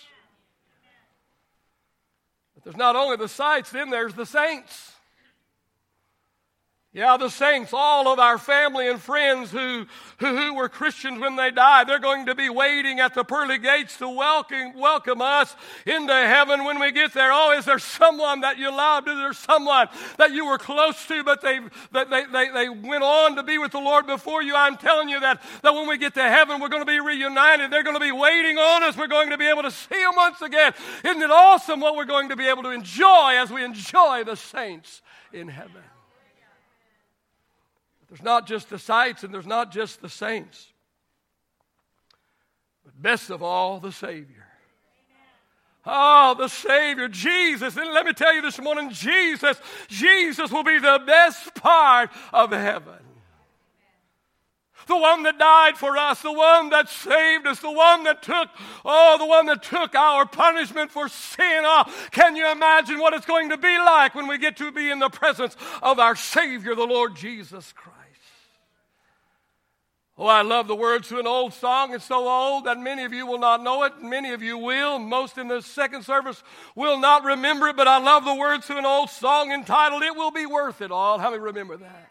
There's 2.65 2.77
not 2.77 2.97
only 2.97 3.17
the 3.17 3.29
sights, 3.29 3.71
then 3.71 3.91
there's 3.91 4.15
the 4.15 4.27
saints. 4.27 4.94
Yeah, 6.95 7.17
the 7.17 7.29
saints, 7.29 7.73
all 7.73 8.07
of 8.07 8.21
our 8.21 8.39
family 8.39 8.89
and 8.89 9.03
friends 9.03 9.51
who, 9.51 9.85
who, 10.19 10.37
who, 10.37 10.55
were 10.55 10.69
Christians 10.69 11.21
when 11.21 11.35
they 11.35 11.51
died, 11.51 11.89
they're 11.89 11.99
going 11.99 12.27
to 12.27 12.37
be 12.37 12.49
waiting 12.49 13.01
at 13.01 13.15
the 13.15 13.25
pearly 13.25 13.59
gates 13.59 13.97
to 13.97 14.09
welcome, 14.09 14.75
welcome 14.79 15.21
us 15.21 15.57
into 15.87 16.15
heaven 16.15 16.63
when 16.63 16.79
we 16.79 16.93
get 16.93 17.13
there. 17.13 17.31
Oh, 17.33 17.51
is 17.59 17.65
there 17.65 17.81
someone 17.81 18.43
that 18.43 18.59
you 18.59 18.71
loved? 18.71 19.09
Is 19.09 19.17
there 19.17 19.33
someone 19.33 19.89
that 20.19 20.31
you 20.31 20.47
were 20.47 20.57
close 20.57 21.05
to, 21.09 21.25
but 21.25 21.43
they, 21.43 21.59
they, 21.91 22.25
they, 22.33 22.51
they 22.51 22.69
went 22.69 23.03
on 23.03 23.35
to 23.35 23.43
be 23.43 23.59
with 23.59 23.73
the 23.73 23.81
Lord 23.81 24.07
before 24.07 24.45
you? 24.45 24.55
I'm 24.55 24.77
telling 24.77 25.09
you 25.09 25.19
that, 25.19 25.43
that 25.65 25.75
when 25.75 25.89
we 25.89 25.99
get 25.99 26.15
to 26.15 26.23
heaven, 26.23 26.61
we're 26.61 26.69
going 26.69 26.83
to 26.83 26.87
be 26.87 27.01
reunited. 27.01 27.73
They're 27.73 27.83
going 27.83 27.97
to 27.97 28.01
be 28.01 28.13
waiting 28.13 28.57
on 28.57 28.85
us. 28.85 28.97
We're 28.97 29.09
going 29.09 29.31
to 29.31 29.39
be 29.39 29.49
able 29.49 29.63
to 29.63 29.73
see 29.73 30.01
them 30.01 30.15
once 30.15 30.41
again. 30.43 30.73
Isn't 31.05 31.23
it 31.23 31.31
awesome 31.33 31.81
what 31.81 31.97
we're 31.97 32.05
going 32.05 32.29
to 32.29 32.37
be 32.37 32.47
able 32.47 32.63
to 32.63 32.71
enjoy 32.71 33.33
as 33.35 33.51
we 33.51 33.65
enjoy 33.65 34.23
the 34.23 34.37
saints 34.37 35.03
in 35.33 35.49
heaven? 35.49 35.83
There's 38.15 38.23
not 38.23 38.47
just 38.47 38.71
the 38.71 38.79
sights 38.79 39.25
and 39.25 39.35
there's 39.35 39.45
not 39.45 39.73
just 39.73 40.01
the 40.01 40.09
saints, 40.09 40.73
but 42.85 43.03
best 43.03 43.29
of 43.29 43.43
all, 43.43 43.81
the 43.81 43.91
Savior. 43.91 44.47
Oh, 45.85 46.37
the 46.39 46.47
Savior, 46.47 47.09
Jesus. 47.09 47.77
And 47.77 47.93
let 47.93 48.07
me 48.07 48.13
tell 48.13 48.33
you 48.33 48.41
this 48.41 48.61
morning, 48.61 48.91
Jesus, 48.91 49.61
Jesus 49.89 50.53
will 50.53 50.63
be 50.63 50.79
the 50.79 51.03
best 51.05 51.57
part 51.57 52.11
of 52.33 52.53
heaven. 52.53 52.95
The 54.87 54.97
one 54.97 55.25
that 55.25 55.37
died 55.37 55.77
for 55.77 55.97
us, 55.97 56.23
the 56.23 56.33
one 56.33 56.71
that 56.71 56.89
saved 56.89 57.49
us, 57.49 57.59
the 57.59 57.73
one 57.73 58.05
that 58.05 58.23
took, 58.23 58.49
oh, 58.85 59.17
the 59.19 59.27
one 59.27 59.47
that 59.47 59.65
took 59.65 59.97
our 59.97 60.25
punishment 60.25 60.93
for 60.93 61.09
sin. 61.09 61.65
Oh, 61.65 61.93
can 62.13 62.37
you 62.37 62.49
imagine 62.53 63.01
what 63.01 63.13
it's 63.13 63.27
going 63.27 63.49
to 63.49 63.57
be 63.57 63.77
like 63.77 64.15
when 64.15 64.29
we 64.29 64.39
get 64.39 64.57
to 64.59 64.71
be 64.71 64.89
in 64.89 65.01
the 65.01 65.09
presence 65.09 65.57
of 65.83 65.99
our 65.99 66.15
Savior, 66.15 66.77
the 66.77 66.85
Lord 66.85 67.17
Jesus 67.17 67.73
Christ? 67.73 67.94
Oh, 70.17 70.27
I 70.27 70.43
love 70.43 70.69
the 70.69 70.77
words 70.77 71.09
to 71.09 71.19
an 71.19 71.27
old 71.27 71.55
song. 71.55 71.93
It's 71.93 72.05
so 72.05 72.29
old 72.29 72.67
that 72.67 72.79
many 72.79 73.05
of 73.05 73.13
you 73.13 73.27
will 73.27 73.39
not 73.39 73.63
know 73.63 73.83
it. 73.83 74.01
Many 74.01 74.33
of 74.33 74.43
you 74.43 74.57
will. 74.57 75.01
Most 75.01 75.39
in 75.39 75.49
the 75.49 75.61
second 75.61 76.05
service 76.05 76.43
will 76.77 77.01
not 77.01 77.25
remember 77.25 77.67
it, 77.69 77.77
but 77.77 77.89
I 77.89 77.99
love 77.99 78.25
the 78.25 78.35
words 78.35 78.67
to 78.69 78.79
an 78.79 78.85
old 78.85 79.11
song 79.11 79.51
entitled, 79.51 80.05
It 80.05 80.15
Will 80.15 80.31
Be 80.31 80.47
Worth 80.47 80.81
It 80.83 80.93
All. 80.93 81.19
How 81.19 81.31
many 81.31 81.43
remember 81.43 81.77
that? 81.79 82.11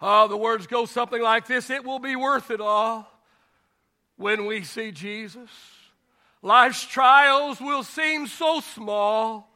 Oh, 0.00 0.28
the 0.28 0.36
words 0.36 0.66
go 0.66 0.86
something 0.86 1.20
like 1.20 1.46
this 1.46 1.70
It 1.70 1.84
will 1.84 1.98
be 1.98 2.16
worth 2.16 2.50
it 2.50 2.60
all 2.60 3.10
when 4.16 4.46
we 4.46 4.62
see 4.62 4.92
Jesus. 4.92 5.50
Life's 6.40 6.86
trials 6.86 7.60
will 7.60 7.82
seem 7.82 8.28
so 8.28 8.60
small 8.60 9.52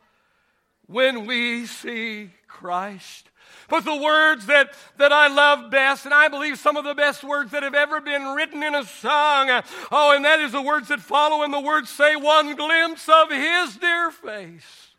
when 0.87 1.27
we 1.27 1.67
see 1.67 2.31
Christ. 2.49 3.31
But 3.69 3.85
the 3.85 3.97
words 3.97 4.47
that, 4.47 4.75
that 4.99 5.13
I 5.13 5.29
love 5.29 5.71
best, 5.71 6.05
and 6.05 6.15
I 6.15 6.29
believe 6.29 6.59
some 6.59 6.77
of 6.77 6.85
the 6.85 6.95
best 6.95 7.25
words 7.25 7.53
that 7.53 7.63
have 7.63 7.75
ever 7.75 8.01
been 8.01 8.35
written 8.35 8.63
in 8.63 8.75
a 8.75 8.85
song, 8.85 9.63
oh, 9.91 10.15
and 10.15 10.25
that 10.25 10.41
is 10.41 10.53
the 10.53 10.63
words 10.63 10.89
that 10.89 11.01
follow, 11.01 11.43
and 11.43 11.53
the 11.53 11.61
words 11.61 11.91
say, 11.91 12.17
One 12.17 12.55
glimpse 12.55 13.09
of 13.09 13.31
His 13.31 13.77
dear 13.77 14.11
face, 14.11 14.93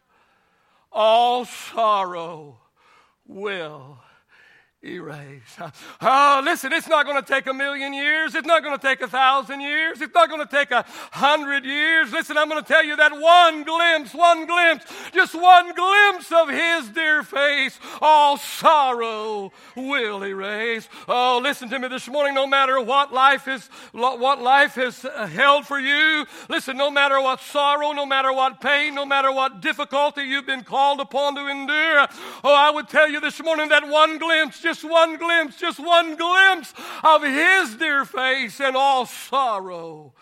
all 0.91 1.45
sorrow 1.45 2.59
will 3.27 3.99
erase. 4.85 5.41
Oh, 6.01 6.41
listen, 6.45 6.73
it's 6.73 6.87
not 6.87 7.05
going 7.05 7.21
to 7.21 7.27
take 7.27 7.47
a 7.47 7.53
million 7.53 7.93
years. 7.93 8.35
It's 8.35 8.45
not 8.45 8.63
going 8.63 8.77
to 8.77 8.81
take 8.81 9.01
a 9.01 9.07
thousand 9.07 9.61
years. 9.61 10.01
It's 10.01 10.13
not 10.13 10.29
going 10.29 10.45
to 10.45 10.51
take 10.51 10.71
a 10.71 10.85
hundred 11.11 11.65
years. 11.65 12.11
Listen, 12.11 12.37
I'm 12.37 12.49
going 12.49 12.61
to 12.61 12.67
tell 12.67 12.83
you 12.83 12.95
that 12.97 13.11
one 13.11 13.63
glimpse, 13.63 14.13
one 14.13 14.45
glimpse, 14.45 14.85
just 15.13 15.33
one 15.35 15.73
glimpse 15.73 16.31
of 16.31 16.49
His 16.49 16.89
dear 16.89 17.23
face, 17.23 17.79
all 18.01 18.37
sorrow 18.37 19.51
will 19.75 20.23
erase. 20.23 20.89
Oh, 21.07 21.39
listen 21.41 21.69
to 21.69 21.79
me 21.79 21.87
this 21.87 22.07
morning. 22.07 22.33
No 22.33 22.47
matter 22.47 22.79
what 22.81 23.13
life 23.13 23.47
is, 23.47 23.67
what 23.93 24.41
life 24.41 24.75
has 24.75 25.05
uh, 25.05 25.27
held 25.27 25.65
for 25.65 25.79
you, 25.79 26.25
listen, 26.49 26.77
no 26.77 26.91
matter 26.91 27.21
what 27.21 27.39
sorrow, 27.39 27.91
no 27.91 28.05
matter 28.05 28.33
what 28.33 28.59
pain, 28.59 28.95
no 28.95 29.05
matter 29.05 29.31
what 29.31 29.61
difficulty 29.61 30.23
you've 30.23 30.45
been 30.45 30.63
called 30.63 30.99
upon 30.99 31.35
to 31.35 31.47
endure, 31.47 32.07
oh, 32.43 32.53
I 32.53 32.69
would 32.69 32.89
tell 32.89 33.09
you 33.09 33.19
this 33.19 33.41
morning 33.41 33.69
that 33.69 33.87
one 33.87 34.17
glimpse, 34.17 34.59
just 34.59 34.72
just 34.73 34.89
one 34.89 35.17
glimpse, 35.17 35.57
just 35.57 35.79
one 35.79 36.15
glimpse 36.15 36.73
of 37.03 37.21
His 37.21 37.75
dear 37.75 38.05
face, 38.05 38.59
and 38.59 38.75
all 38.75 39.05
sorrow 39.05 40.13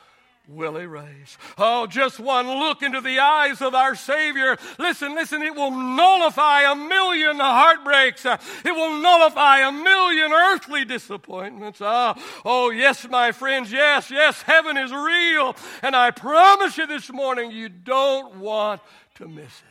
will 0.46 0.76
erase. 0.76 1.38
Oh, 1.58 1.88
just 1.88 2.20
one 2.20 2.48
look 2.48 2.84
into 2.84 3.00
the 3.00 3.20
eyes 3.20 3.62
of 3.62 3.74
our 3.74 3.96
Savior. 3.96 4.58
Listen, 4.78 5.16
listen, 5.16 5.42
it 5.42 5.56
will 5.56 5.72
nullify 5.72 6.70
a 6.70 6.76
million 6.76 7.38
heartbreaks. 7.40 8.26
It 8.26 8.76
will 8.76 9.02
nullify 9.02 9.60
a 9.60 9.72
million 9.72 10.34
earthly 10.34 10.84
disappointments. 10.84 11.80
Oh, 11.82 12.16
oh, 12.44 12.72
yes, 12.72 13.08
my 13.10 13.32
friends, 13.32 13.72
yes, 13.72 14.12
yes, 14.12 14.42
heaven 14.42 14.76
is 14.76 14.92
real. 14.92 15.56
And 15.82 15.96
I 15.96 16.12
promise 16.12 16.78
you 16.78 16.88
this 16.88 17.10
morning, 17.10 17.52
you 17.52 17.70
don't 17.70 18.36
want 18.36 18.82
to 19.16 19.30
miss 19.30 19.46
it. 19.46 19.71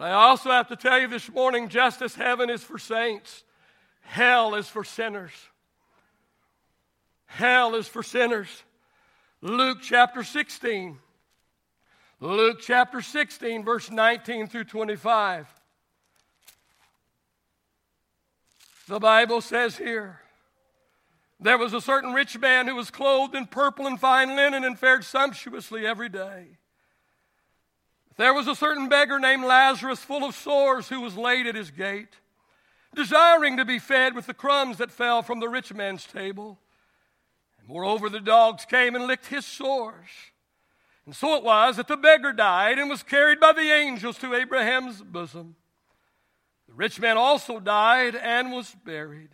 I 0.00 0.12
also 0.12 0.50
have 0.50 0.68
to 0.68 0.76
tell 0.76 0.98
you 0.98 1.08
this 1.08 1.30
morning 1.30 1.68
just 1.68 2.00
as 2.00 2.14
heaven 2.14 2.48
is 2.48 2.64
for 2.64 2.78
saints, 2.78 3.44
hell 4.00 4.54
is 4.54 4.66
for 4.66 4.82
sinners. 4.82 5.32
Hell 7.26 7.74
is 7.74 7.86
for 7.86 8.02
sinners. 8.02 8.48
Luke 9.42 9.78
chapter 9.82 10.24
16. 10.24 10.98
Luke 12.18 12.58
chapter 12.60 13.00
16, 13.00 13.62
verse 13.62 13.90
19 13.90 14.46
through 14.48 14.64
25. 14.64 15.46
The 18.88 18.98
Bible 18.98 19.40
says 19.40 19.76
here 19.76 20.20
there 21.38 21.56
was 21.56 21.72
a 21.72 21.80
certain 21.80 22.12
rich 22.12 22.38
man 22.38 22.66
who 22.66 22.74
was 22.74 22.90
clothed 22.90 23.34
in 23.34 23.46
purple 23.46 23.86
and 23.86 24.00
fine 24.00 24.34
linen 24.34 24.64
and 24.64 24.78
fared 24.78 25.04
sumptuously 25.04 25.86
every 25.86 26.08
day. 26.08 26.58
There 28.20 28.34
was 28.34 28.46
a 28.48 28.54
certain 28.54 28.90
beggar 28.90 29.18
named 29.18 29.44
Lazarus, 29.44 30.00
full 30.00 30.24
of 30.24 30.34
sores, 30.34 30.90
who 30.90 31.00
was 31.00 31.16
laid 31.16 31.46
at 31.46 31.54
his 31.54 31.70
gate, 31.70 32.16
desiring 32.94 33.56
to 33.56 33.64
be 33.64 33.78
fed 33.78 34.14
with 34.14 34.26
the 34.26 34.34
crumbs 34.34 34.76
that 34.76 34.90
fell 34.90 35.22
from 35.22 35.40
the 35.40 35.48
rich 35.48 35.72
man's 35.72 36.04
table. 36.04 36.58
And 37.58 37.66
moreover, 37.66 38.10
the 38.10 38.20
dogs 38.20 38.66
came 38.66 38.94
and 38.94 39.06
licked 39.06 39.28
his 39.28 39.46
sores. 39.46 40.10
And 41.06 41.16
so 41.16 41.34
it 41.36 41.42
was 41.42 41.78
that 41.78 41.88
the 41.88 41.96
beggar 41.96 42.34
died 42.34 42.78
and 42.78 42.90
was 42.90 43.02
carried 43.02 43.40
by 43.40 43.54
the 43.54 43.72
angels 43.72 44.18
to 44.18 44.34
Abraham's 44.34 45.00
bosom. 45.00 45.56
The 46.68 46.74
rich 46.74 47.00
man 47.00 47.16
also 47.16 47.58
died 47.58 48.14
and 48.14 48.52
was 48.52 48.76
buried. 48.84 49.30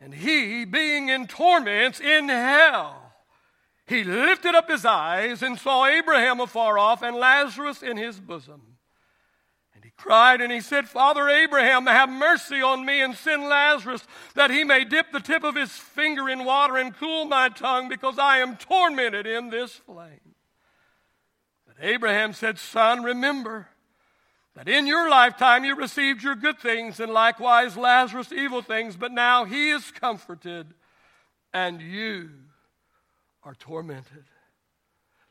And 0.00 0.14
he, 0.14 0.64
being 0.64 1.08
in 1.08 1.26
torments 1.26 1.98
in 1.98 2.28
hell, 2.28 3.07
he 3.88 4.04
lifted 4.04 4.54
up 4.54 4.68
his 4.68 4.84
eyes 4.84 5.42
and 5.42 5.58
saw 5.58 5.86
Abraham 5.86 6.40
afar 6.40 6.78
off 6.78 7.02
and 7.02 7.16
Lazarus 7.16 7.82
in 7.82 7.96
his 7.96 8.20
bosom. 8.20 8.60
And 9.74 9.82
he 9.82 9.90
cried 9.96 10.42
and 10.42 10.52
he 10.52 10.60
said, 10.60 10.88
Father 10.88 11.26
Abraham, 11.28 11.86
have 11.86 12.10
mercy 12.10 12.60
on 12.60 12.84
me 12.84 13.00
and 13.00 13.14
send 13.14 13.44
Lazarus 13.44 14.06
that 14.34 14.50
he 14.50 14.62
may 14.62 14.84
dip 14.84 15.10
the 15.10 15.20
tip 15.20 15.42
of 15.42 15.54
his 15.54 15.70
finger 15.70 16.28
in 16.28 16.44
water 16.44 16.76
and 16.76 16.94
cool 16.96 17.24
my 17.24 17.48
tongue 17.48 17.88
because 17.88 18.18
I 18.18 18.38
am 18.38 18.56
tormented 18.56 19.26
in 19.26 19.48
this 19.48 19.72
flame. 19.72 20.34
But 21.66 21.76
Abraham 21.80 22.34
said, 22.34 22.58
Son, 22.58 23.02
remember 23.02 23.68
that 24.54 24.68
in 24.68 24.86
your 24.86 25.08
lifetime 25.08 25.64
you 25.64 25.74
received 25.76 26.22
your 26.22 26.34
good 26.34 26.58
things 26.58 27.00
and 27.00 27.10
likewise 27.10 27.76
Lazarus 27.76 28.32
evil 28.32 28.60
things, 28.60 28.96
but 28.96 29.12
now 29.12 29.46
he 29.46 29.70
is 29.70 29.90
comforted 29.92 30.74
and 31.54 31.80
you 31.80 32.30
are 33.42 33.54
tormented. 33.54 34.24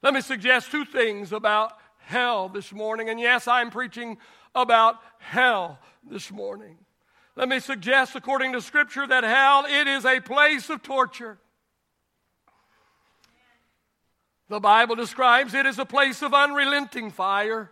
Let 0.02 0.14
me 0.14 0.22
suggest 0.22 0.72
two 0.72 0.86
things 0.86 1.32
about 1.32 1.74
hell 2.00 2.50
this 2.50 2.72
morning. 2.72 3.10
And 3.10 3.20
yes, 3.20 3.48
I'm 3.48 3.70
preaching 3.70 4.18
about 4.56 4.96
hell 5.20 5.80
this 6.10 6.32
morning. 6.32 6.78
Let 7.36 7.50
me 7.50 7.60
suggest, 7.60 8.16
according 8.16 8.54
to 8.54 8.62
Scripture, 8.62 9.06
that 9.06 9.24
hell, 9.24 9.66
it 9.66 9.88
is 9.88 10.06
a 10.06 10.20
place 10.20 10.70
of 10.70 10.82
torture. 10.82 11.38
The 14.50 14.60
Bible 14.60 14.96
describes 14.96 15.54
it 15.54 15.66
as 15.66 15.78
a 15.78 15.86
place 15.86 16.22
of 16.22 16.34
unrelenting 16.34 17.12
fire, 17.12 17.70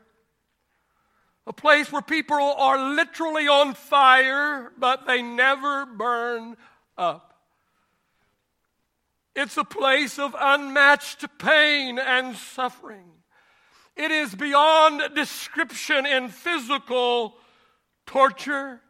a 1.47 1.53
place 1.53 1.91
where 1.91 2.01
people 2.01 2.37
are 2.37 2.95
literally 2.95 3.47
on 3.47 3.73
fire, 3.73 4.71
but 4.77 5.07
they 5.07 5.21
never 5.21 5.85
burn 5.85 6.57
up. 6.97 7.34
It's 9.35 9.57
a 9.57 9.65
place 9.65 10.17
of 10.17 10.35
unmatched 10.39 11.25
pain 11.37 11.99
and 11.99 12.35
suffering. 12.35 13.11
It 13.95 14.11
is 14.11 14.33
beyond 14.33 15.15
description 15.15 16.05
in 16.05 16.29
physical 16.29 17.35
torture. 18.05 18.81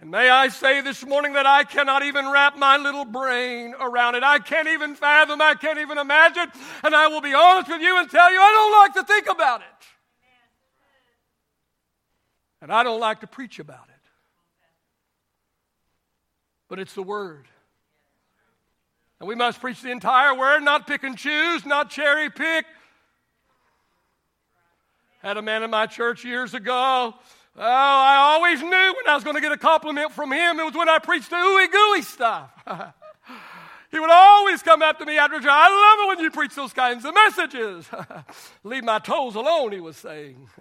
And 0.00 0.10
may 0.10 0.28
I 0.28 0.48
say 0.48 0.80
this 0.82 1.04
morning 1.06 1.34
that 1.34 1.46
I 1.46 1.64
cannot 1.64 2.02
even 2.02 2.30
wrap 2.30 2.58
my 2.58 2.76
little 2.76 3.04
brain 3.04 3.74
around 3.80 4.16
it. 4.16 4.22
I 4.22 4.38
can't 4.38 4.68
even 4.68 4.94
fathom, 4.94 5.40
I 5.40 5.54
can't 5.54 5.78
even 5.78 5.98
imagine. 5.98 6.50
And 6.82 6.94
I 6.94 7.08
will 7.08 7.20
be 7.20 7.32
honest 7.32 7.70
with 7.70 7.80
you 7.80 7.98
and 7.98 8.10
tell 8.10 8.30
you, 8.30 8.38
I 8.38 8.52
don't 8.52 8.72
like 8.72 9.06
to 9.06 9.12
think 9.14 9.28
about 9.28 9.60
it. 9.60 9.66
And 12.60 12.72
I 12.72 12.82
don't 12.82 13.00
like 13.00 13.20
to 13.20 13.26
preach 13.26 13.58
about 13.58 13.88
it. 13.88 13.94
But 16.68 16.78
it's 16.78 16.94
the 16.94 17.02
Word. 17.02 17.46
And 19.24 19.28
we 19.30 19.36
must 19.36 19.58
preach 19.58 19.80
the 19.80 19.90
entire 19.90 20.34
Word, 20.34 20.60
not 20.64 20.86
pick 20.86 21.02
and 21.02 21.16
choose, 21.16 21.64
not 21.64 21.88
cherry 21.88 22.28
pick. 22.28 22.66
Had 25.22 25.38
a 25.38 25.42
man 25.42 25.62
in 25.62 25.70
my 25.70 25.86
church 25.86 26.26
years 26.26 26.52
ago 26.52 27.14
Oh, 27.56 27.62
I 27.62 28.16
always 28.16 28.60
knew 28.60 28.68
when 28.68 29.08
I 29.08 29.14
was 29.14 29.24
going 29.24 29.36
to 29.36 29.40
get 29.40 29.50
a 29.50 29.56
compliment 29.56 30.12
from 30.12 30.30
him. 30.30 30.60
It 30.60 30.64
was 30.64 30.74
when 30.74 30.90
I 30.90 30.98
preached 30.98 31.30
the 31.30 31.36
ooey 31.36 31.72
gooey 31.72 32.02
stuff. 32.02 32.50
he 33.90 33.98
would 33.98 34.10
always 34.10 34.62
come 34.62 34.82
up 34.82 34.98
to 34.98 35.06
me 35.06 35.16
after 35.16 35.38
church. 35.38 35.48
I 35.48 35.68
love 35.70 36.00
it 36.00 36.08
when 36.08 36.22
you 36.22 36.30
preach 36.30 36.54
those 36.54 36.74
kinds 36.74 37.06
of 37.06 37.14
messages. 37.14 37.88
Leave 38.62 38.84
my 38.84 38.98
toes 38.98 39.36
alone, 39.36 39.72
he 39.72 39.80
was 39.80 39.96
saying. 39.96 40.50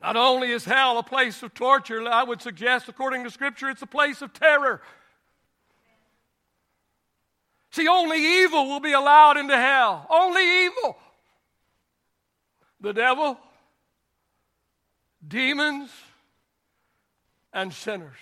Not 0.00 0.16
only 0.16 0.52
is 0.52 0.64
hell 0.64 0.96
a 0.96 1.02
place 1.02 1.42
of 1.42 1.52
torture, 1.52 2.08
I 2.08 2.22
would 2.22 2.40
suggest, 2.40 2.88
according 2.88 3.24
to 3.24 3.30
Scripture, 3.30 3.68
it's 3.68 3.82
a 3.82 3.86
place 3.86 4.22
of 4.22 4.32
terror. 4.32 4.80
See, 7.78 7.88
only 7.88 8.42
evil 8.42 8.68
will 8.68 8.80
be 8.80 8.92
allowed 8.92 9.36
into 9.36 9.56
hell. 9.56 10.06
Only 10.10 10.64
evil. 10.64 10.96
The 12.80 12.92
devil 12.92 13.38
demons, 15.26 15.90
and 17.52 17.72
sinners. 17.72 18.16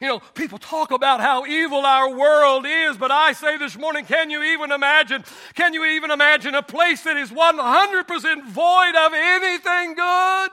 You 0.00 0.08
know, 0.08 0.18
people 0.34 0.58
talk 0.58 0.90
about 0.90 1.20
how 1.20 1.46
evil 1.46 1.86
our 1.86 2.14
world 2.14 2.66
is, 2.66 2.96
but 2.96 3.10
I 3.10 3.32
say 3.32 3.56
this 3.56 3.76
morning, 3.78 4.04
can 4.04 4.28
you 4.28 4.42
even 4.42 4.70
imagine? 4.70 5.24
Can 5.54 5.72
you 5.72 5.84
even 5.84 6.10
imagine 6.10 6.54
a 6.54 6.62
place 6.62 7.02
that 7.04 7.16
is 7.16 7.30
100% 7.30 8.44
void 8.48 8.94
of 8.96 9.12
anything 9.14 9.94
good? 9.94 10.50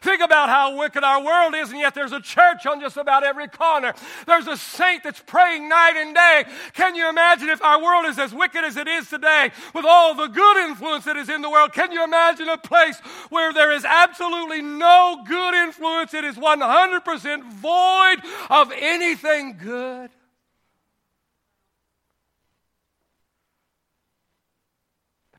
Think 0.00 0.22
about 0.22 0.48
how 0.48 0.76
wicked 0.76 1.04
our 1.04 1.22
world 1.22 1.54
is, 1.54 1.70
and 1.70 1.78
yet 1.78 1.94
there's 1.94 2.12
a 2.12 2.20
church 2.20 2.64
on 2.64 2.80
just 2.80 2.96
about 2.96 3.22
every 3.22 3.48
corner. 3.48 3.92
There's 4.26 4.46
a 4.46 4.56
saint 4.56 5.04
that's 5.04 5.20
praying 5.20 5.68
night 5.68 5.94
and 5.96 6.14
day. 6.14 6.44
Can 6.72 6.94
you 6.94 7.08
imagine 7.08 7.50
if 7.50 7.62
our 7.62 7.82
world 7.82 8.06
is 8.06 8.18
as 8.18 8.32
wicked 8.32 8.64
as 8.64 8.78
it 8.78 8.88
is 8.88 9.08
today, 9.08 9.50
with 9.74 9.84
all 9.86 10.14
the 10.14 10.28
good 10.28 10.56
influence 10.68 11.04
that 11.04 11.16
is 11.16 11.28
in 11.28 11.42
the 11.42 11.50
world? 11.50 11.74
Can 11.74 11.92
you 11.92 12.02
imagine 12.02 12.48
a 12.48 12.56
place 12.56 12.98
where 13.28 13.52
there 13.52 13.72
is 13.72 13.84
absolutely 13.84 14.62
no 14.62 15.22
good 15.26 15.54
influence? 15.54 16.14
It 16.14 16.24
is 16.24 16.36
100% 16.36 17.52
void 17.52 18.16
of 18.48 18.72
anything 18.74 19.58
good. 19.62 20.10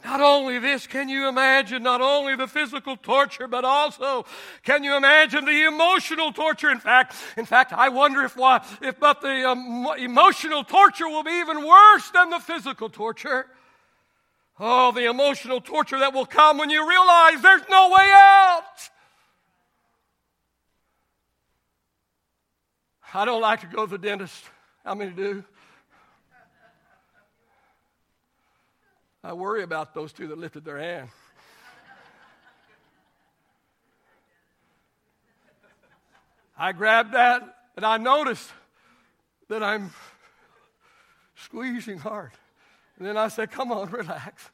Not 0.03 0.19
only 0.19 0.57
this, 0.57 0.87
can 0.87 1.09
you 1.09 1.27
imagine 1.27 1.83
not 1.83 2.01
only 2.01 2.35
the 2.35 2.47
physical 2.47 2.97
torture, 2.97 3.47
but 3.47 3.63
also 3.63 4.25
can 4.63 4.83
you 4.83 4.95
imagine 4.95 5.45
the 5.45 5.65
emotional 5.65 6.33
torture? 6.33 6.71
In 6.71 6.79
fact, 6.79 7.15
in 7.37 7.45
fact, 7.45 7.71
I 7.71 7.89
wonder 7.89 8.23
if 8.23 8.35
why, 8.35 8.65
if 8.81 8.99
but 8.99 9.21
the 9.21 9.47
um, 9.47 9.87
emotional 9.99 10.63
torture 10.63 11.07
will 11.07 11.23
be 11.23 11.31
even 11.31 11.65
worse 11.65 12.09
than 12.11 12.31
the 12.31 12.39
physical 12.39 12.89
torture. 12.89 13.45
Oh, 14.59 14.91
the 14.91 15.09
emotional 15.09 15.61
torture 15.61 15.99
that 15.99 16.13
will 16.13 16.25
come 16.25 16.57
when 16.57 16.69
you 16.69 16.87
realize 16.87 17.41
there's 17.41 17.67
no 17.69 17.89
way 17.89 18.11
out. 18.13 18.63
I 23.13 23.25
don't 23.25 23.41
like 23.41 23.61
to 23.61 23.67
go 23.67 23.85
to 23.85 23.91
the 23.91 23.97
dentist. 23.97 24.43
How 24.85 24.95
many 24.95 25.11
do? 25.11 25.43
I 29.23 29.33
worry 29.33 29.61
about 29.61 29.93
those 29.93 30.13
two 30.13 30.27
that 30.27 30.37
lifted 30.37 30.65
their 30.65 30.79
hand. 30.79 31.09
I 36.57 36.71
grabbed 36.73 37.13
that 37.13 37.55
and 37.75 37.85
I 37.85 37.97
noticed 37.97 38.49
that 39.47 39.63
I'm 39.63 39.91
squeezing 41.35 41.97
hard. 41.97 42.31
And 42.97 43.07
then 43.07 43.17
I 43.17 43.29
said, 43.29 43.51
Come 43.51 43.71
on, 43.71 43.89
relax. 43.91 44.49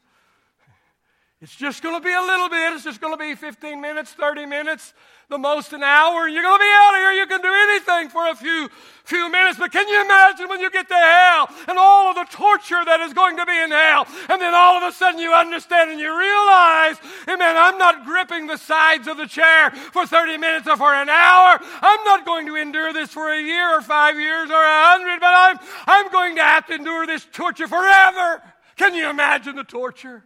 It's 1.40 1.54
just 1.54 1.84
going 1.84 1.94
to 1.94 2.04
be 2.04 2.12
a 2.12 2.20
little 2.20 2.48
bit. 2.48 2.72
It's 2.72 2.82
just 2.82 3.00
going 3.00 3.12
to 3.12 3.16
be 3.16 3.36
15 3.36 3.80
minutes, 3.80 4.12
30 4.12 4.44
minutes, 4.46 4.92
the 5.28 5.38
most 5.38 5.72
an 5.72 5.84
hour. 5.84 6.26
You're 6.26 6.42
going 6.42 6.58
to 6.58 6.64
be 6.64 6.72
out 6.74 6.94
of 6.94 6.98
here. 6.98 7.12
You 7.12 7.26
can 7.28 7.40
do 7.40 7.54
anything 7.54 8.08
for 8.08 8.28
a 8.28 8.34
few, 8.34 8.68
few 9.04 9.30
minutes. 9.30 9.56
But 9.56 9.70
can 9.70 9.86
you 9.86 10.02
imagine 10.02 10.48
when 10.48 10.58
you 10.58 10.68
get 10.68 10.88
to 10.88 10.96
hell 10.96 11.48
and 11.68 11.78
all 11.78 12.10
of 12.10 12.16
the 12.16 12.26
torture 12.28 12.82
that 12.84 12.98
is 13.06 13.12
going 13.12 13.36
to 13.36 13.46
be 13.46 13.56
in 13.56 13.70
hell? 13.70 14.08
And 14.28 14.42
then 14.42 14.52
all 14.52 14.82
of 14.82 14.82
a 14.82 14.90
sudden 14.90 15.20
you 15.20 15.32
understand 15.32 15.92
and 15.92 16.00
you 16.00 16.10
realize, 16.10 16.96
amen, 17.28 17.54
I'm 17.56 17.78
not 17.78 18.04
gripping 18.04 18.48
the 18.48 18.56
sides 18.56 19.06
of 19.06 19.16
the 19.16 19.26
chair 19.26 19.70
for 19.70 20.08
30 20.08 20.38
minutes 20.38 20.66
or 20.66 20.76
for 20.76 20.92
an 20.92 21.08
hour. 21.08 21.60
I'm 21.62 22.02
not 22.02 22.26
going 22.26 22.46
to 22.46 22.56
endure 22.56 22.92
this 22.92 23.10
for 23.10 23.32
a 23.32 23.40
year 23.40 23.78
or 23.78 23.80
five 23.80 24.18
years 24.18 24.50
or 24.50 24.60
a 24.60 24.82
hundred, 24.90 25.20
but 25.20 25.32
I'm, 25.32 25.58
I'm 25.86 26.10
going 26.10 26.34
to 26.34 26.42
have 26.42 26.66
to 26.66 26.74
endure 26.74 27.06
this 27.06 27.24
torture 27.30 27.68
forever. 27.68 28.42
Can 28.74 28.92
you 28.96 29.08
imagine 29.08 29.54
the 29.54 29.62
torture? 29.62 30.24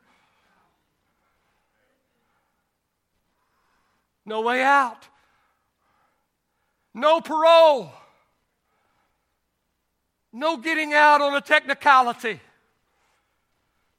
No 4.24 4.40
way 4.40 4.62
out. 4.62 5.08
No 6.94 7.20
parole. 7.20 7.92
No 10.32 10.56
getting 10.56 10.94
out 10.94 11.20
on 11.20 11.34
a 11.34 11.40
technicality. 11.40 12.40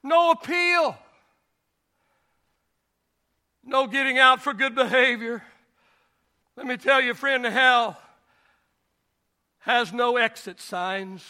No 0.01 0.31
appeal. 0.31 0.97
No 3.63 3.87
getting 3.87 4.17
out 4.17 4.41
for 4.41 4.53
good 4.53 4.75
behavior. 4.75 5.43
Let 6.55 6.65
me 6.65 6.77
tell 6.77 7.01
you, 7.01 7.13
friend, 7.13 7.45
hell 7.45 7.99
has 9.59 9.93
no 9.93 10.17
exit 10.17 10.59
signs 10.59 11.23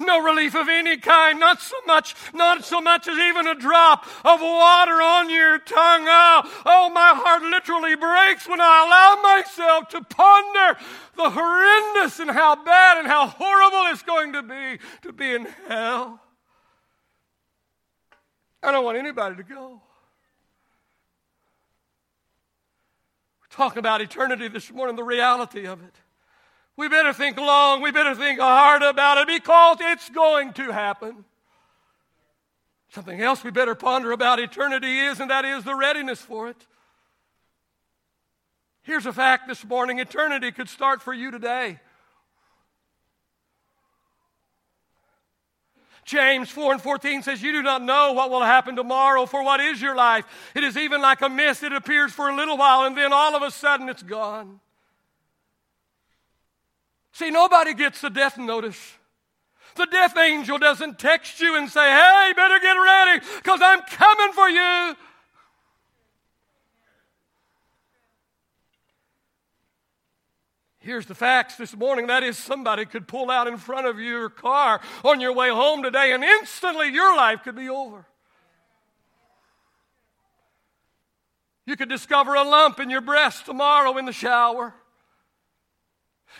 no 0.00 0.22
relief 0.22 0.54
of 0.54 0.68
any 0.68 0.96
kind, 0.96 1.38
not 1.38 1.60
so 1.60 1.76
much, 1.86 2.14
not 2.34 2.64
so 2.64 2.80
much 2.80 3.06
as 3.06 3.18
even 3.18 3.46
a 3.46 3.54
drop 3.54 4.04
of 4.24 4.40
water 4.40 5.02
on 5.02 5.30
your 5.30 5.58
tongue. 5.58 6.06
Oh, 6.08 6.62
oh, 6.66 6.90
my 6.90 7.12
heart 7.14 7.42
literally 7.42 7.94
breaks 7.96 8.48
when 8.48 8.60
I 8.60 8.84
allow 8.86 9.22
myself 9.22 9.88
to 9.90 10.02
ponder 10.02 10.80
the 11.16 11.30
horrendous 11.30 12.18
and 12.18 12.30
how 12.30 12.56
bad 12.56 12.98
and 12.98 13.06
how 13.06 13.26
horrible 13.26 13.92
it's 13.92 14.02
going 14.02 14.32
to 14.32 14.42
be 14.42 14.78
to 15.02 15.12
be 15.12 15.34
in 15.34 15.46
hell. 15.68 16.20
I 18.62 18.72
don't 18.72 18.84
want 18.84 18.98
anybody 18.98 19.36
to 19.36 19.42
go. 19.42 19.80
We're 23.40 23.56
talking 23.56 23.78
about 23.78 24.00
eternity 24.00 24.48
this 24.48 24.70
morning, 24.70 24.96
the 24.96 25.02
reality 25.02 25.66
of 25.66 25.82
it. 25.82 25.94
We 26.80 26.88
better 26.88 27.12
think 27.12 27.36
long, 27.36 27.82
we 27.82 27.90
better 27.90 28.14
think 28.14 28.40
hard 28.40 28.80
about 28.80 29.18
it 29.18 29.26
because 29.26 29.76
it's 29.82 30.08
going 30.08 30.54
to 30.54 30.70
happen. 30.70 31.26
Something 32.88 33.20
else 33.20 33.44
we 33.44 33.50
better 33.50 33.74
ponder 33.74 34.12
about 34.12 34.40
eternity 34.40 34.98
is, 35.00 35.20
and 35.20 35.30
that 35.30 35.44
is 35.44 35.62
the 35.64 35.74
readiness 35.74 36.22
for 36.22 36.48
it. 36.48 36.56
Here's 38.80 39.04
a 39.04 39.12
fact 39.12 39.46
this 39.46 39.62
morning 39.62 39.98
eternity 39.98 40.52
could 40.52 40.70
start 40.70 41.02
for 41.02 41.12
you 41.12 41.30
today. 41.30 41.80
James 46.06 46.48
4 46.48 46.72
and 46.72 46.80
14 46.80 47.24
says, 47.24 47.42
You 47.42 47.52
do 47.52 47.62
not 47.62 47.82
know 47.82 48.14
what 48.14 48.30
will 48.30 48.40
happen 48.40 48.74
tomorrow, 48.74 49.26
for 49.26 49.44
what 49.44 49.60
is 49.60 49.82
your 49.82 49.94
life? 49.94 50.24
It 50.54 50.64
is 50.64 50.78
even 50.78 51.02
like 51.02 51.20
a 51.20 51.28
mist, 51.28 51.62
it 51.62 51.74
appears 51.74 52.12
for 52.12 52.30
a 52.30 52.34
little 52.34 52.56
while, 52.56 52.86
and 52.86 52.96
then 52.96 53.12
all 53.12 53.36
of 53.36 53.42
a 53.42 53.50
sudden 53.50 53.90
it's 53.90 54.02
gone. 54.02 54.60
See, 57.12 57.30
nobody 57.30 57.74
gets 57.74 58.00
the 58.00 58.10
death 58.10 58.38
notice. 58.38 58.78
The 59.76 59.86
death 59.86 60.16
angel 60.16 60.58
doesn't 60.58 60.98
text 60.98 61.40
you 61.40 61.56
and 61.56 61.68
say, 61.68 61.88
hey, 61.88 62.32
better 62.34 62.58
get 62.60 62.72
ready 62.72 63.26
because 63.36 63.60
I'm 63.62 63.80
coming 63.82 64.32
for 64.32 64.48
you. 64.48 64.96
Here's 70.82 71.04
the 71.04 71.14
facts 71.14 71.56
this 71.56 71.76
morning. 71.76 72.06
That 72.06 72.22
is, 72.22 72.38
somebody 72.38 72.86
could 72.86 73.06
pull 73.06 73.30
out 73.30 73.46
in 73.46 73.58
front 73.58 73.86
of 73.86 74.00
your 74.00 74.30
car 74.30 74.80
on 75.04 75.20
your 75.20 75.34
way 75.34 75.50
home 75.50 75.82
today, 75.82 76.12
and 76.12 76.24
instantly 76.24 76.88
your 76.88 77.14
life 77.14 77.42
could 77.44 77.54
be 77.54 77.68
over. 77.68 78.06
You 81.66 81.76
could 81.76 81.90
discover 81.90 82.34
a 82.34 82.42
lump 82.42 82.80
in 82.80 82.88
your 82.88 83.02
breast 83.02 83.44
tomorrow 83.44 83.98
in 83.98 84.06
the 84.06 84.12
shower. 84.12 84.74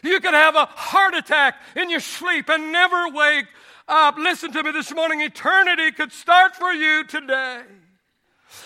You 0.03 0.21
could 0.21 0.35
have 0.35 0.55
a 0.55 0.67
heart 0.67 1.15
attack 1.15 1.57
in 1.77 1.91
your 1.91 2.01
sleep 2.01 2.49
and 2.49 2.73
never 2.73 3.09
wake 3.09 3.47
up. 3.89 4.17
Listen 4.17 4.53
to 4.53 4.63
me 4.63 4.71
this 4.71 4.95
morning. 4.95 5.21
Eternity 5.21 5.91
could 5.93 6.13
start 6.13 6.57
for 6.57 6.73
you 6.73 7.05
today. 7.05 7.63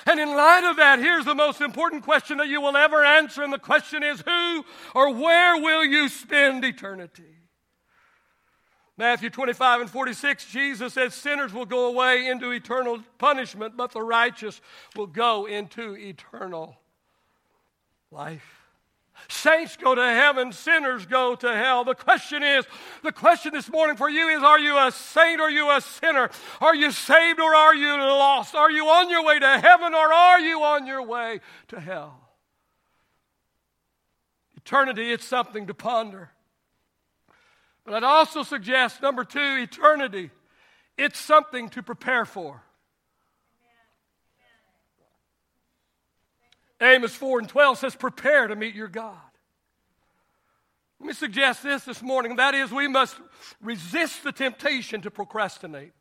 And 0.07 0.21
in 0.21 0.29
light 0.29 0.69
of 0.69 0.77
that, 0.77 0.99
here's 0.99 1.25
the 1.25 1.35
most 1.35 1.61
important 1.61 2.05
question 2.05 2.39
that 2.39 2.49
you 2.49 2.61
will 2.61 2.77
ever 2.77 3.05
answer. 3.05 3.43
And 3.43 3.53
the 3.53 3.59
question 3.59 4.03
is 4.03 4.21
who 4.21 4.65
or 4.95 5.13
where 5.13 5.61
will 5.61 5.85
you 5.85 6.09
spend 6.09 6.65
eternity? 6.65 7.23
Matthew 8.97 9.29
25 9.29 9.83
and 9.83 9.91
46, 9.91 10.53
Jesus 10.53 10.95
says, 10.95 11.15
Sinners 11.15 11.53
will 11.53 11.67
go 11.67 11.87
away 11.87 12.29
into 12.29 12.53
eternal 12.53 13.01
punishment, 13.19 13.77
but 13.77 13.91
the 13.91 14.01
righteous 14.01 14.61
will 14.95 15.09
go 15.09 15.47
into 15.47 15.97
eternal 15.97 16.77
life. 18.13 18.64
Saints 19.29 19.77
go 19.77 19.95
to 19.95 20.03
heaven, 20.03 20.53
sinners 20.53 21.07
go 21.07 21.35
to 21.35 21.55
hell. 21.55 21.85
The 21.85 21.95
question 21.95 22.43
is 22.43 22.65
the 23.03 23.13
question 23.13 23.53
this 23.53 23.71
morning 23.71 23.97
for 23.97 24.09
you 24.09 24.29
is 24.29 24.43
are 24.43 24.59
you 24.59 24.77
a 24.77 24.93
saint 24.93 25.41
or 25.41 25.45
are 25.45 25.51
you 25.51 25.71
a 25.71 25.81
sinner? 25.81 26.31
Are 26.61 26.75
you 26.75 26.91
saved 26.91 27.41
or 27.41 27.55
are 27.55 27.75
you 27.75 27.97
lost? 27.97 28.55
Are 28.55 28.71
you 28.71 28.87
on 28.87 29.11
your 29.11 29.25
way 29.25 29.39
to 29.39 29.59
heaven 29.59 29.95
or 29.95 30.13
are 30.13 30.41
you 30.41 30.63
on 30.63 30.87
your 30.87 31.03
way 31.03 31.41
to 31.69 31.81
hell? 31.81 32.21
Eternity, 34.57 35.13
it's 35.13 35.27
something 35.27 35.67
to 35.67 35.75
ponder. 35.75 36.31
But 37.85 37.95
I'd 37.95 38.03
also 38.03 38.43
suggest, 38.43 39.03
number 39.03 39.25
two, 39.25 39.59
eternity, 39.61 40.31
it's 40.97 41.19
something 41.19 41.69
to 41.71 41.83
prepare 41.83 42.25
for. 42.25 42.63
Amos 46.81 47.15
4 47.15 47.41
and 47.41 47.49
12 47.49 47.79
says, 47.79 47.95
Prepare 47.95 48.49
to 48.49 48.57
meet 48.57 48.75
your 48.75 48.89
God. 48.89 49.19
Let 51.01 51.09
me 51.09 51.13
suggest 51.13 51.63
this 51.63 51.85
this 51.85 52.03
morning. 52.03 52.37
That 52.37 52.55
is, 52.55 52.71
we 52.71 52.89
must 52.89 53.17
resist 53.61 54.25
the 54.25 54.33
temptation 54.33 55.03
to 55.03 55.11
procrastinate. 55.11 55.93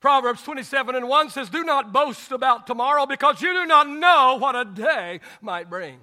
Proverbs 0.00 0.42
27 0.42 0.94
and 0.94 1.08
1 1.08 1.30
says, 1.30 1.50
Do 1.50 1.62
not 1.62 1.92
boast 1.92 2.32
about 2.32 2.66
tomorrow 2.66 3.04
because 3.06 3.42
you 3.42 3.52
do 3.52 3.66
not 3.66 3.88
know 3.88 4.36
what 4.40 4.56
a 4.56 4.64
day 4.64 5.20
might 5.42 5.68
bring. 5.68 6.00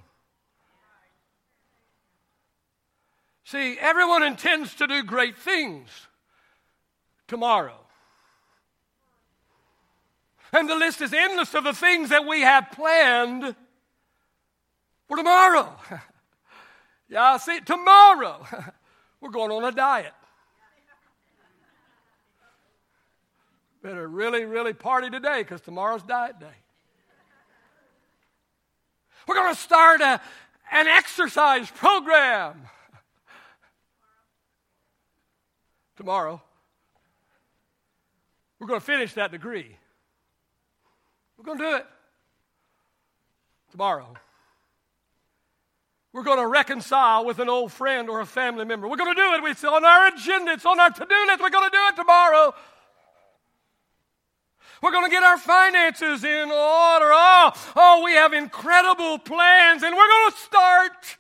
See, 3.44 3.78
everyone 3.80 4.24
intends 4.24 4.76
to 4.76 4.88
do 4.88 5.04
great 5.04 5.38
things 5.38 5.90
tomorrow. 7.28 7.87
And 10.54 10.70
the 10.70 10.76
list 10.76 11.02
is 11.02 11.14
endless 11.14 11.54
of 11.54 11.64
the 11.64 11.74
things 11.74 12.10
that 12.10 12.26
we 12.26 12.42
have 12.42 12.72
planned 12.72 13.56
for 15.08 15.18
tomorrow. 15.18 15.76
yeah, 17.10 17.38
see, 17.38 17.60
tomorrow 17.60 18.46
we're 19.22 19.30
going 19.30 19.52
on 19.52 19.64
a 19.64 19.72
diet. 19.72 20.14
Better 23.82 24.08
really, 24.08 24.46
really 24.46 24.74
party 24.74 25.10
today 25.10 25.44
because 25.44 25.62
tomorrow's 25.62 26.04
diet 26.04 26.40
day. 26.40 26.48
We're 29.28 29.36
going 29.36 29.54
to 29.54 29.60
start 29.60 30.02
a, 30.02 30.22
an 30.72 30.88
exercise 30.88 31.70
program 31.70 32.62
tomorrow. 35.98 36.42
We're 38.60 38.68
going 38.68 38.80
to 38.80 38.86
finish 38.86 39.14
that 39.14 39.32
degree. 39.32 39.78
We're 41.38 41.46
going 41.46 41.58
to 41.60 41.64
do 41.64 41.76
it 41.76 41.86
tomorrow. 43.72 44.14
We're 46.14 46.24
going 46.24 46.40
to 46.40 46.48
reconcile 46.48 47.26
with 47.26 47.38
an 47.40 47.48
old 47.48 47.72
friend 47.72 48.10
or 48.10 48.22
a 48.22 48.26
family 48.26 48.66
member. 48.66 48.88
We're 48.88 48.98
going 48.98 49.16
to 49.16 49.22
do 49.22 49.46
it. 49.46 49.52
It's 49.52 49.64
on 49.64 49.86
our 49.86 50.08
agenda. 50.08 50.54
It's 50.54 50.66
on 50.66 50.80
our 50.80 50.90
to 50.90 51.06
do 51.06 51.26
list. 51.28 51.42
We're 51.42 51.50
going 51.50 51.70
to 51.70 51.76
do 51.76 51.88
it 51.90 51.96
tomorrow. 51.96 52.56
We're 54.82 54.92
going 54.92 55.06
to 55.06 55.12
get 55.12 55.24
our 55.24 55.38
finances 55.38 56.24
in 56.24 56.50
order. 56.50 57.10
Oh, 57.12 57.52
oh, 57.76 58.02
we 58.04 58.14
have 58.14 58.34
incredible 58.34 59.20
plans, 59.20 59.84
and 59.84 59.96
we're 59.96 60.08
going 60.08 60.32
to 60.32 60.38
start. 60.38 61.18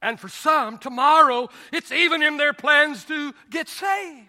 And 0.00 0.18
for 0.18 0.28
some, 0.28 0.78
tomorrow, 0.78 1.48
it's 1.72 1.92
even 1.92 2.22
in 2.22 2.36
their 2.36 2.52
plans 2.52 3.04
to 3.04 3.32
get 3.50 3.68
saved. 3.68 4.28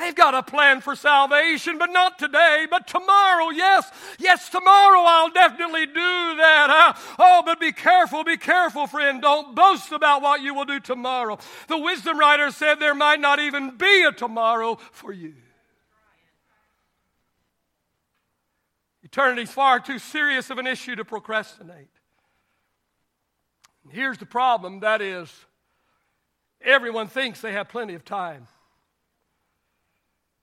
They've 0.00 0.14
got 0.14 0.34
a 0.34 0.42
plan 0.42 0.80
for 0.80 0.96
salvation, 0.96 1.76
but 1.76 1.92
not 1.92 2.18
today, 2.18 2.66
but 2.70 2.86
tomorrow. 2.86 3.50
Yes, 3.50 3.90
yes, 4.18 4.48
tomorrow 4.48 5.02
I'll 5.02 5.28
definitely 5.28 5.84
do 5.84 5.92
that. 5.92 6.96
Oh, 7.18 7.42
but 7.44 7.60
be 7.60 7.70
careful, 7.70 8.24
be 8.24 8.38
careful, 8.38 8.86
friend. 8.86 9.20
Don't 9.20 9.54
boast 9.54 9.92
about 9.92 10.22
what 10.22 10.40
you 10.40 10.54
will 10.54 10.64
do 10.64 10.80
tomorrow. 10.80 11.38
The 11.68 11.76
wisdom 11.76 12.18
writer 12.18 12.50
said 12.50 12.76
there 12.76 12.94
might 12.94 13.20
not 13.20 13.40
even 13.40 13.76
be 13.76 14.04
a 14.04 14.10
tomorrow 14.10 14.76
for 14.90 15.12
you. 15.12 15.34
Eternity's 19.04 19.50
far 19.50 19.80
too 19.80 19.98
serious 19.98 20.48
of 20.48 20.56
an 20.56 20.66
issue 20.66 20.96
to 20.96 21.04
procrastinate. 21.04 21.90
Here's 23.90 24.16
the 24.16 24.24
problem 24.24 24.80
that 24.80 25.02
is, 25.02 25.30
everyone 26.62 27.08
thinks 27.08 27.42
they 27.42 27.52
have 27.52 27.68
plenty 27.68 27.92
of 27.92 28.02
time. 28.02 28.46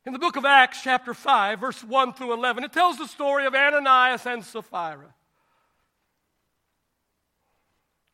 In 0.08 0.14
the 0.14 0.20
book 0.20 0.38
of 0.38 0.46
Acts, 0.46 0.82
chapter 0.82 1.14
5, 1.14 1.60
verse 1.60 1.84
1 1.84 2.14
through 2.14 2.32
11, 2.32 2.64
it 2.64 2.72
tells 2.72 2.98
the 2.98 3.08
story 3.08 3.46
of 3.46 3.54
Ananias 3.54 4.26
and 4.26 4.42
Sapphira. 4.42 5.14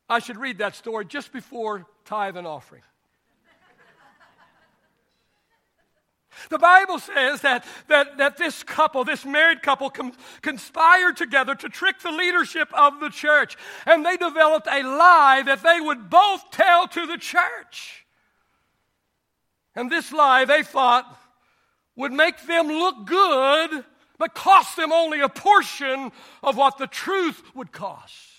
I 0.10 0.17
should 0.17 0.38
read 0.38 0.58
that 0.58 0.75
story 0.75 1.06
just 1.06 1.32
before 1.32 1.86
tithe 2.03 2.36
and 2.36 2.47
offering. 2.47 2.82
The 6.49 6.58
Bible 6.58 6.97
says 6.97 7.41
that, 7.41 7.63
that, 7.89 8.17
that 8.17 8.38
this 8.38 8.63
couple, 8.63 9.03
this 9.03 9.23
married 9.23 9.62
couple, 9.62 9.91
com- 9.91 10.13
conspired 10.41 11.15
together 11.15 11.53
to 11.53 11.69
trick 11.69 11.99
the 11.99 12.12
leadership 12.12 12.69
of 12.73 13.01
the 13.01 13.10
church. 13.10 13.56
And 13.86 14.03
they 14.03 14.17
developed 14.17 14.65
a 14.65 14.82
lie 14.82 15.43
that 15.45 15.62
they 15.62 15.79
would 15.79 16.10
both 16.10 16.49
tell 16.49 16.88
to 16.88 17.06
the 17.06 17.19
church. 17.19 18.08
And 19.75 19.91
this 19.91 20.12
lie, 20.12 20.45
they 20.45 20.63
thought, 20.63 21.19
would 21.95 22.12
make 22.12 22.45
them 22.47 22.67
look 22.67 23.06
good, 23.06 23.86
but 24.17 24.34
cost 24.34 24.75
them 24.75 24.91
only 24.91 25.21
a 25.21 25.29
portion 25.29 26.12
of 26.41 26.58
what 26.58 26.77
the 26.77 26.88
truth 26.88 27.41
would 27.56 27.71
cost. 27.71 28.29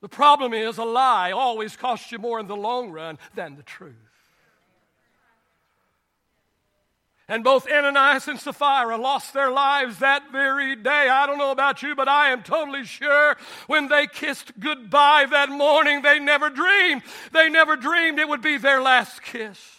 The 0.00 0.08
problem 0.08 0.52
is 0.52 0.78
a 0.78 0.84
lie 0.84 1.32
always 1.32 1.76
costs 1.76 2.12
you 2.12 2.18
more 2.18 2.38
in 2.38 2.46
the 2.46 2.56
long 2.56 2.90
run 2.90 3.18
than 3.34 3.56
the 3.56 3.62
truth. 3.62 3.94
And 7.30 7.44
both 7.44 7.70
Ananias 7.70 8.26
and 8.26 8.40
Sapphira 8.40 8.96
lost 8.96 9.34
their 9.34 9.50
lives 9.50 9.98
that 9.98 10.32
very 10.32 10.74
day. 10.76 11.10
I 11.10 11.26
don't 11.26 11.36
know 11.36 11.50
about 11.50 11.82
you, 11.82 11.94
but 11.94 12.08
I 12.08 12.30
am 12.30 12.42
totally 12.42 12.84
sure 12.84 13.36
when 13.66 13.88
they 13.88 14.06
kissed 14.06 14.58
goodbye 14.58 15.26
that 15.30 15.50
morning, 15.50 16.00
they 16.00 16.18
never 16.18 16.48
dreamed. 16.48 17.02
They 17.32 17.50
never 17.50 17.76
dreamed 17.76 18.18
it 18.18 18.28
would 18.28 18.40
be 18.40 18.56
their 18.56 18.80
last 18.80 19.22
kiss. 19.22 19.77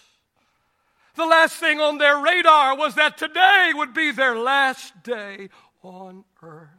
The 1.19 1.25
last 1.25 1.55
thing 1.55 1.81
on 1.81 1.97
their 1.97 2.17
radar 2.17 2.77
was 2.77 2.95
that 2.95 3.17
today 3.17 3.73
would 3.75 3.93
be 3.93 4.11
their 4.11 4.37
last 4.37 5.03
day 5.03 5.49
on 5.83 6.23
earth. 6.41 6.69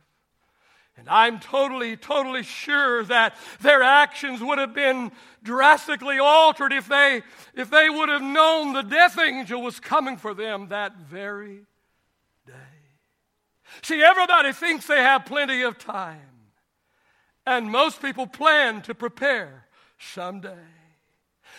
And 0.96 1.06
I'm 1.10 1.40
totally, 1.40 1.94
totally 1.98 2.42
sure 2.42 3.04
that 3.04 3.36
their 3.60 3.82
actions 3.82 4.40
would 4.40 4.56
have 4.56 4.72
been 4.72 5.12
drastically 5.42 6.18
altered 6.18 6.72
if 6.72 6.88
they, 6.88 7.20
if 7.54 7.68
they 7.68 7.90
would 7.90 8.08
have 8.08 8.22
known 8.22 8.72
the 8.72 8.80
death 8.80 9.18
angel 9.18 9.60
was 9.60 9.78
coming 9.78 10.16
for 10.16 10.32
them 10.32 10.68
that 10.68 10.96
very 10.96 11.66
day. 12.46 12.54
See, 13.82 14.02
everybody 14.02 14.54
thinks 14.54 14.86
they 14.86 15.02
have 15.02 15.26
plenty 15.26 15.60
of 15.60 15.76
time. 15.76 16.48
And 17.44 17.70
most 17.70 18.00
people 18.00 18.26
plan 18.26 18.80
to 18.82 18.94
prepare 18.94 19.66
someday. 19.98 20.79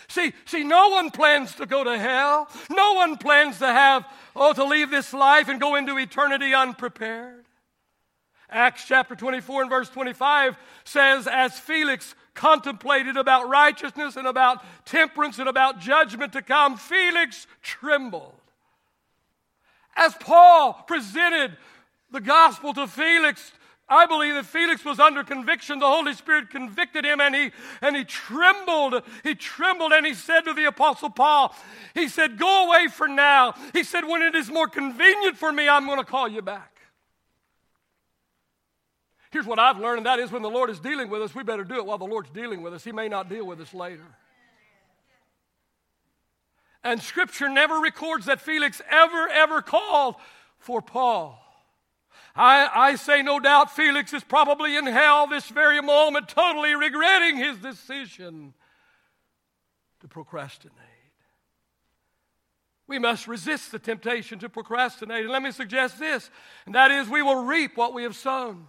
See, 0.08 0.32
see, 0.44 0.64
no 0.64 0.88
one 0.90 1.10
plans 1.10 1.54
to 1.56 1.66
go 1.66 1.84
to 1.84 1.98
hell. 1.98 2.48
No 2.70 2.94
one 2.94 3.16
plans 3.16 3.58
to 3.58 3.66
have, 3.66 4.06
oh, 4.34 4.52
to 4.52 4.64
leave 4.64 4.90
this 4.90 5.12
life 5.12 5.48
and 5.48 5.60
go 5.60 5.76
into 5.76 5.96
eternity 5.96 6.54
unprepared. 6.54 7.44
Acts 8.50 8.84
chapter 8.86 9.16
24 9.16 9.62
and 9.62 9.70
verse 9.70 9.88
25 9.88 10.58
says, 10.84 11.26
As 11.26 11.58
Felix 11.58 12.14
contemplated 12.34 13.16
about 13.16 13.48
righteousness 13.48 14.16
and 14.16 14.26
about 14.26 14.62
temperance 14.84 15.38
and 15.38 15.48
about 15.48 15.80
judgment 15.80 16.34
to 16.34 16.42
come, 16.42 16.76
Felix 16.76 17.46
trembled 17.62 18.34
As 19.96 20.14
Paul 20.14 20.74
presented 20.86 21.56
the 22.10 22.20
gospel 22.20 22.74
to 22.74 22.86
Felix, 22.86 23.52
I 23.88 24.06
believe 24.06 24.34
that 24.34 24.46
Felix 24.46 24.84
was 24.84 24.98
under 24.98 25.22
conviction. 25.22 25.78
The 25.78 25.86
Holy 25.86 26.14
Spirit 26.14 26.50
convicted 26.50 27.04
him 27.04 27.20
and 27.20 27.34
he, 27.34 27.50
and 27.80 27.94
he 27.94 28.04
trembled. 28.04 29.02
He 29.22 29.34
trembled 29.34 29.92
and 29.92 30.06
he 30.06 30.14
said 30.14 30.42
to 30.42 30.54
the 30.54 30.64
Apostle 30.64 31.10
Paul, 31.10 31.54
He 31.94 32.08
said, 32.08 32.38
Go 32.38 32.68
away 32.68 32.88
for 32.88 33.08
now. 33.08 33.54
He 33.72 33.84
said, 33.84 34.04
When 34.04 34.22
it 34.22 34.34
is 34.34 34.48
more 34.50 34.68
convenient 34.68 35.36
for 35.36 35.52
me, 35.52 35.68
I'm 35.68 35.86
going 35.86 35.98
to 35.98 36.04
call 36.04 36.28
you 36.28 36.42
back. 36.42 36.72
Here's 39.30 39.46
what 39.46 39.58
I've 39.58 39.78
learned, 39.78 39.98
and 39.98 40.06
that 40.06 40.18
is 40.18 40.30
when 40.30 40.42
the 40.42 40.50
Lord 40.50 40.68
is 40.68 40.78
dealing 40.78 41.08
with 41.08 41.22
us, 41.22 41.34
we 41.34 41.42
better 41.42 41.64
do 41.64 41.76
it 41.76 41.86
while 41.86 41.96
the 41.96 42.04
Lord's 42.04 42.28
dealing 42.30 42.60
with 42.60 42.74
us. 42.74 42.84
He 42.84 42.92
may 42.92 43.08
not 43.08 43.30
deal 43.30 43.46
with 43.46 43.60
us 43.60 43.72
later. 43.72 44.04
And 46.84 47.00
Scripture 47.00 47.48
never 47.48 47.78
records 47.78 48.26
that 48.26 48.40
Felix 48.40 48.82
ever, 48.90 49.28
ever 49.28 49.62
called 49.62 50.16
for 50.58 50.82
Paul. 50.82 51.38
I, 52.34 52.68
I 52.74 52.94
say, 52.96 53.22
no 53.22 53.40
doubt, 53.40 53.74
Felix 53.74 54.12
is 54.12 54.24
probably 54.24 54.76
in 54.76 54.86
hell 54.86 55.26
this 55.26 55.48
very 55.48 55.82
moment, 55.82 56.28
totally 56.28 56.74
regretting 56.74 57.36
his 57.36 57.58
decision 57.58 58.54
to 60.00 60.08
procrastinate. 60.08 60.78
We 62.86 62.98
must 62.98 63.28
resist 63.28 63.70
the 63.70 63.78
temptation 63.78 64.38
to 64.40 64.48
procrastinate. 64.48 65.22
And 65.22 65.30
let 65.30 65.42
me 65.42 65.50
suggest 65.50 65.98
this, 65.98 66.30
and 66.66 66.74
that 66.74 66.90
is 66.90 67.08
we 67.08 67.22
will 67.22 67.44
reap 67.44 67.76
what 67.76 67.94
we 67.94 68.02
have 68.02 68.16
sown. 68.16 68.66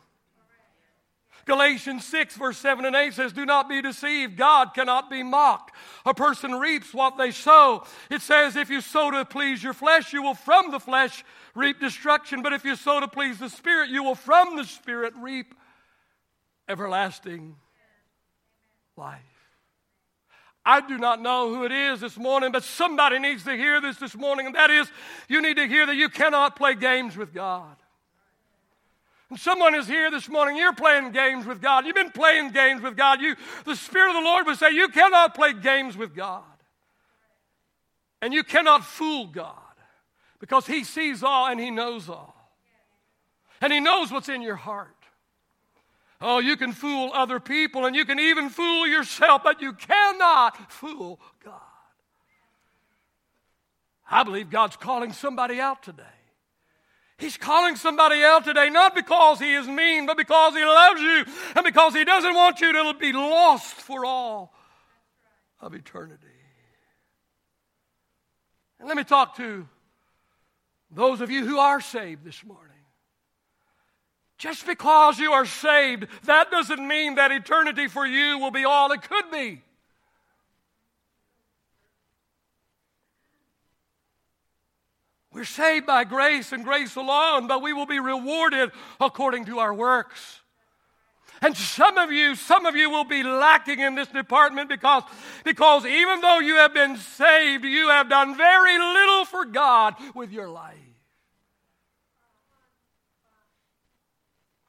Galatians 1.45 2.05
6, 2.05 2.37
verse 2.37 2.57
7 2.57 2.85
and 2.85 2.95
8 2.95 3.13
says, 3.13 3.33
Do 3.33 3.45
not 3.45 3.67
be 3.67 3.81
deceived. 3.81 4.37
God 4.37 4.73
cannot 4.73 5.09
be 5.09 5.23
mocked. 5.23 5.75
A 6.05 6.13
person 6.13 6.53
reaps 6.53 6.93
what 6.93 7.17
they 7.17 7.31
sow. 7.31 7.85
It 8.09 8.21
says, 8.21 8.55
If 8.55 8.69
you 8.69 8.79
sow 8.79 9.11
to 9.11 9.25
please 9.25 9.61
your 9.61 9.73
flesh, 9.73 10.13
you 10.13 10.23
will 10.23 10.35
from 10.35 10.71
the 10.71 10.79
flesh 10.79 11.25
reap 11.55 11.79
destruction. 11.79 12.41
But 12.41 12.53
if 12.53 12.65
you 12.65 12.75
sow 12.75 12.99
to 12.99 13.07
please 13.07 13.39
the 13.39 13.49
Spirit, 13.49 13.89
you 13.89 14.03
will 14.03 14.15
from 14.15 14.55
the 14.55 14.65
Spirit 14.65 15.13
reap 15.17 15.53
everlasting 16.67 17.55
life. 18.97 19.21
I 20.65 20.79
do 20.79 20.97
not 20.97 21.21
know 21.21 21.53
who 21.53 21.65
it 21.65 21.73
is 21.73 21.99
this 21.99 22.17
morning, 22.17 22.53
but 22.53 22.63
somebody 22.63 23.19
needs 23.19 23.43
to 23.43 23.55
hear 23.55 23.81
this 23.81 23.97
this 23.97 24.15
morning, 24.15 24.45
and 24.45 24.55
that 24.55 24.69
is 24.69 24.89
you 25.27 25.41
need 25.41 25.57
to 25.57 25.67
hear 25.67 25.85
that 25.85 25.95
you 25.95 26.07
cannot 26.07 26.55
play 26.55 26.73
games 26.73 27.17
with 27.17 27.33
God. 27.33 27.75
And 29.29 29.37
someone 29.37 29.75
is 29.75 29.87
here 29.87 30.09
this 30.09 30.29
morning, 30.29 30.55
you're 30.55 30.73
playing 30.73 31.11
games 31.11 31.45
with 31.45 31.61
God. 31.61 31.85
You've 31.85 31.95
been 31.95 32.11
playing 32.11 32.51
games 32.51 32.81
with 32.81 32.95
God. 32.95 33.19
You, 33.19 33.35
the 33.65 33.75
Spirit 33.75 34.09
of 34.09 34.15
the 34.15 34.21
Lord 34.21 34.45
would 34.45 34.57
say, 34.57 34.71
You 34.71 34.87
cannot 34.87 35.35
play 35.35 35.53
games 35.53 35.97
with 35.97 36.15
God. 36.15 36.43
And 38.21 38.33
you 38.33 38.43
cannot 38.43 38.85
fool 38.85 39.27
God 39.27 39.57
because 40.43 40.67
He 40.67 40.83
sees 40.83 41.23
all 41.23 41.47
and 41.47 41.57
He 41.57 41.71
knows 41.71 42.09
all. 42.09 42.35
And 43.61 43.71
He 43.71 43.79
knows 43.79 44.11
what's 44.11 44.27
in 44.27 44.41
your 44.41 44.57
heart. 44.57 44.89
Oh, 46.19 46.39
you 46.39 46.57
can 46.57 46.73
fool 46.73 47.11
other 47.13 47.39
people 47.39 47.85
and 47.85 47.95
you 47.95 48.03
can 48.03 48.19
even 48.19 48.49
fool 48.49 48.85
yourself, 48.85 49.41
but 49.41 49.61
you 49.61 49.71
cannot 49.71 50.69
fool 50.69 51.21
God. 51.45 51.61
I 54.11 54.23
believe 54.23 54.49
God's 54.49 54.75
calling 54.75 55.13
somebody 55.13 55.61
out 55.61 55.81
today. 55.81 56.03
He's 57.17 57.37
calling 57.37 57.77
somebody 57.77 58.21
out 58.21 58.43
today, 58.43 58.69
not 58.69 58.95
because 58.95 59.39
he 59.39 59.53
is 59.53 59.65
mean, 59.65 60.05
but 60.05 60.17
because 60.17 60.55
he 60.55 60.65
loves 60.65 60.99
you 60.99 61.23
and 61.55 61.63
because 61.63 61.93
he 61.93 62.03
doesn't 62.03 62.33
want 62.33 62.59
you 62.59 62.73
to 62.73 62.93
be 62.99 63.13
lost 63.13 63.75
for 63.75 64.05
all 64.05 64.53
of 65.61 65.73
eternity. 65.73 66.27
And 68.77 68.89
let 68.89 68.97
me 68.97 69.05
talk 69.05 69.37
to 69.37 69.69
those 70.93 71.21
of 71.21 71.31
you 71.31 71.45
who 71.45 71.57
are 71.57 71.81
saved 71.81 72.23
this 72.23 72.43
morning. 72.43 72.69
Just 74.37 74.65
because 74.65 75.19
you 75.19 75.31
are 75.31 75.45
saved, 75.45 76.07
that 76.25 76.51
doesn't 76.51 76.85
mean 76.85 77.15
that 77.15 77.31
eternity 77.31 77.87
for 77.87 78.05
you 78.05 78.39
will 78.39 78.51
be 78.51 78.65
all 78.65 78.91
it 78.91 79.01
could 79.01 79.31
be. 79.31 79.61
We're 85.31 85.45
saved 85.45 85.87
by 85.87 86.03
grace 86.03 86.51
and 86.51 86.63
grace 86.63 86.95
alone, 86.95 87.47
but 87.47 87.63
we 87.63 87.73
will 87.73 87.87
be 87.87 87.99
rewarded 87.99 88.71
according 88.99 89.45
to 89.45 89.59
our 89.59 89.73
works. 89.73 90.42
And 91.43 91.57
some 91.57 91.97
of 91.97 92.09
you, 92.09 92.35
some 92.35 92.65
of 92.65 92.73
you 92.73 92.89
will 92.89 93.03
be 93.03 93.21
lacking 93.21 93.79
in 93.79 93.95
this 93.95 94.07
department 94.07 94.69
because, 94.69 95.03
because 95.43 95.85
even 95.85 96.21
though 96.21 96.39
you 96.39 96.55
have 96.55 96.73
been 96.73 96.95
saved, 96.95 97.65
you 97.65 97.89
have 97.89 98.09
done 98.09 98.37
very 98.37 98.79
little 98.79 99.25
for 99.25 99.43
God 99.43 99.95
with 100.15 100.31
your 100.31 100.47
life. 100.47 100.77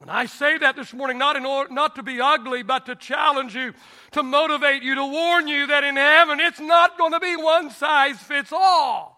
And 0.01 0.11
I 0.11 0.25
say 0.25 0.57
that 0.57 0.75
this 0.75 0.93
morning 0.93 1.17
not, 1.17 1.37
in 1.37 1.45
order, 1.45 1.73
not 1.73 1.95
to 1.95 2.03
be 2.03 2.19
ugly, 2.19 2.61
but 2.61 2.85
to 2.87 2.95
challenge 2.95 3.55
you, 3.55 3.73
to 4.11 4.21
motivate 4.21 4.83
you, 4.83 4.95
to 4.95 5.05
warn 5.05 5.47
you 5.47 5.67
that 5.67 5.85
in 5.85 5.95
heaven 5.95 6.41
it's 6.41 6.59
not 6.59 6.97
going 6.97 7.13
to 7.13 7.21
be 7.21 7.37
one 7.37 7.71
size 7.71 8.17
fits 8.17 8.51
all. 8.51 9.17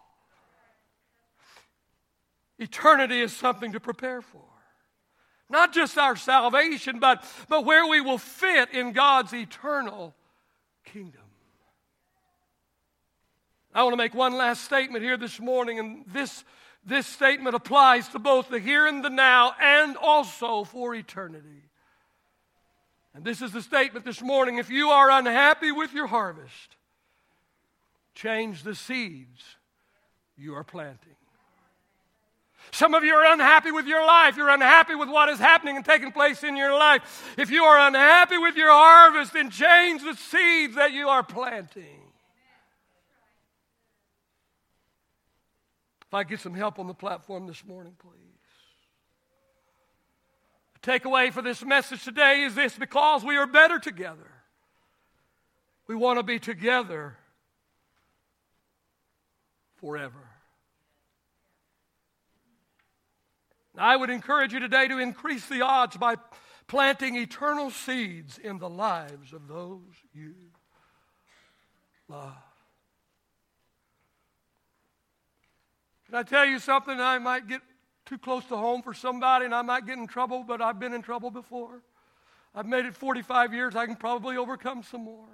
Eternity 2.59 3.19
is 3.19 3.33
something 3.33 3.71
to 3.71 3.79
prepare 3.79 4.21
for. 4.21 4.46
Not 5.49 5.73
just 5.73 5.97
our 5.97 6.15
salvation, 6.15 6.99
but, 6.99 7.23
but 7.47 7.65
where 7.65 7.85
we 7.87 8.01
will 8.01 8.17
fit 8.17 8.71
in 8.71 8.91
God's 8.91 9.33
eternal 9.33 10.13
kingdom. 10.83 11.21
I 13.73 13.83
want 13.83 13.93
to 13.93 13.97
make 13.97 14.15
one 14.15 14.33
last 14.33 14.63
statement 14.63 15.03
here 15.03 15.17
this 15.17 15.39
morning, 15.39 15.77
and 15.77 16.03
this, 16.07 16.43
this 16.83 17.05
statement 17.05 17.55
applies 17.55 18.07
to 18.09 18.19
both 18.19 18.49
the 18.49 18.59
here 18.59 18.87
and 18.87 19.05
the 19.05 19.09
now 19.09 19.53
and 19.61 19.95
also 19.97 20.63
for 20.63 20.95
eternity. 20.95 21.63
And 23.13 23.23
this 23.23 23.41
is 23.41 23.51
the 23.51 23.61
statement 23.61 24.03
this 24.03 24.21
morning 24.21 24.57
if 24.57 24.69
you 24.69 24.89
are 24.89 25.11
unhappy 25.11 25.71
with 25.71 25.93
your 25.93 26.07
harvest, 26.07 26.75
change 28.15 28.63
the 28.63 28.75
seeds 28.75 29.43
you 30.37 30.55
are 30.55 30.63
planting. 30.63 31.16
Some 32.71 32.93
of 32.93 33.03
you 33.03 33.13
are 33.13 33.33
unhappy 33.33 33.71
with 33.71 33.87
your 33.87 34.05
life. 34.05 34.37
You're 34.37 34.49
unhappy 34.49 34.95
with 34.95 35.09
what 35.09 35.29
is 35.29 35.39
happening 35.39 35.77
and 35.77 35.85
taking 35.85 36.11
place 36.11 36.43
in 36.43 36.55
your 36.55 36.77
life. 36.77 37.33
If 37.37 37.49
you 37.49 37.63
are 37.63 37.87
unhappy 37.87 38.37
with 38.37 38.55
your 38.55 38.71
harvest, 38.71 39.33
then 39.33 39.49
change 39.49 40.03
the 40.03 40.13
seeds 40.15 40.75
that 40.75 40.91
you 40.91 41.07
are 41.07 41.23
planting. 41.23 42.01
If 46.07 46.13
I 46.13 46.23
get 46.23 46.39
some 46.39 46.53
help 46.53 46.79
on 46.79 46.87
the 46.87 46.93
platform 46.93 47.47
this 47.47 47.65
morning, 47.65 47.93
please. 47.99 48.13
The 50.81 50.91
takeaway 50.91 51.33
for 51.33 51.41
this 51.41 51.63
message 51.63 52.03
today 52.03 52.43
is 52.43 52.55
this 52.55 52.77
because 52.77 53.23
we 53.23 53.35
are 53.37 53.47
better 53.47 53.79
together, 53.79 54.31
we 55.87 55.95
want 55.95 56.19
to 56.19 56.23
be 56.23 56.39
together 56.39 57.17
forever. 59.75 60.36
I 63.77 63.95
would 63.95 64.09
encourage 64.09 64.53
you 64.53 64.59
today 64.59 64.87
to 64.87 64.97
increase 64.97 65.45
the 65.47 65.61
odds 65.61 65.97
by 65.97 66.15
planting 66.67 67.15
eternal 67.15 67.69
seeds 67.69 68.37
in 68.37 68.57
the 68.59 68.69
lives 68.69 69.33
of 69.33 69.47
those 69.47 69.93
you 70.13 70.33
love. 72.09 72.33
Can 76.07 76.15
I 76.15 76.23
tell 76.23 76.45
you 76.45 76.59
something? 76.59 76.99
I 76.99 77.19
might 77.19 77.47
get 77.47 77.61
too 78.05 78.17
close 78.17 78.45
to 78.45 78.57
home 78.57 78.81
for 78.81 78.93
somebody 78.93 79.45
and 79.45 79.53
I 79.53 79.61
might 79.61 79.85
get 79.85 79.97
in 79.97 80.07
trouble, 80.07 80.43
but 80.43 80.61
I've 80.61 80.79
been 80.79 80.93
in 80.93 81.01
trouble 81.01 81.29
before. 81.29 81.81
I've 82.55 82.65
made 82.65 82.85
it 82.85 82.95
45 82.95 83.53
years. 83.53 83.75
I 83.75 83.85
can 83.85 83.95
probably 83.95 84.37
overcome 84.37 84.83
some 84.83 85.03
more. 85.03 85.27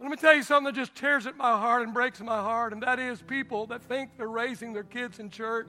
Let 0.00 0.10
me 0.10 0.16
tell 0.16 0.34
you 0.34 0.44
something 0.44 0.72
that 0.72 0.78
just 0.78 0.94
tears 0.94 1.26
at 1.26 1.36
my 1.36 1.50
heart 1.50 1.82
and 1.82 1.92
breaks 1.92 2.20
my 2.20 2.36
heart, 2.36 2.72
and 2.72 2.80
that 2.84 3.00
is 3.00 3.20
people 3.20 3.66
that 3.66 3.82
think 3.82 4.10
they're 4.16 4.28
raising 4.28 4.72
their 4.72 4.84
kids 4.84 5.18
in 5.18 5.28
church 5.28 5.66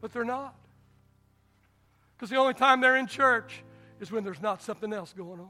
but 0.00 0.12
they're 0.12 0.24
not. 0.24 0.54
Because 2.16 2.30
the 2.30 2.36
only 2.36 2.54
time 2.54 2.80
they're 2.80 2.96
in 2.96 3.06
church 3.06 3.62
is 4.00 4.10
when 4.10 4.24
there's 4.24 4.42
not 4.42 4.62
something 4.62 4.92
else 4.92 5.12
going 5.16 5.40
on. 5.40 5.48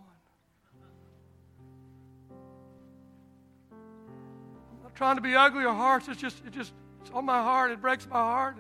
I'm 3.72 4.82
not 4.82 4.94
trying 4.94 5.16
to 5.16 5.22
be 5.22 5.34
ugly 5.34 5.64
or 5.64 5.74
harsh. 5.74 6.08
It's 6.08 6.20
just, 6.20 6.44
it 6.46 6.52
just, 6.52 6.72
it's 7.00 7.10
on 7.10 7.24
my 7.24 7.42
heart. 7.42 7.70
It 7.70 7.80
breaks 7.80 8.06
my 8.08 8.16
heart. 8.16 8.56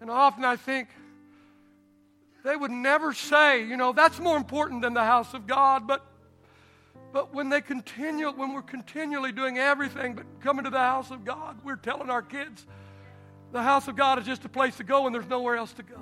And 0.00 0.10
often 0.10 0.44
I 0.44 0.56
think 0.56 0.88
they 2.44 2.56
would 2.56 2.70
never 2.70 3.12
say, 3.12 3.64
you 3.64 3.76
know, 3.76 3.92
that's 3.92 4.18
more 4.18 4.36
important 4.36 4.82
than 4.82 4.94
the 4.94 5.04
house 5.04 5.32
of 5.32 5.46
God. 5.46 5.86
But, 5.86 6.04
but 7.12 7.32
when 7.32 7.48
they 7.48 7.60
continue, 7.60 8.30
when 8.30 8.52
we're 8.52 8.62
continually 8.62 9.32
doing 9.32 9.58
everything 9.58 10.14
but 10.14 10.26
coming 10.40 10.64
to 10.64 10.70
the 10.70 10.78
house 10.78 11.10
of 11.10 11.24
God, 11.24 11.58
we're 11.62 11.76
telling 11.76 12.10
our 12.10 12.22
kids, 12.22 12.66
the 13.52 13.62
house 13.62 13.86
of 13.86 13.96
God 13.96 14.18
is 14.18 14.24
just 14.24 14.44
a 14.44 14.48
place 14.48 14.76
to 14.78 14.84
go 14.84 15.06
and 15.06 15.14
there's 15.14 15.28
nowhere 15.28 15.56
else 15.56 15.72
to 15.74 15.82
go. 15.82 16.00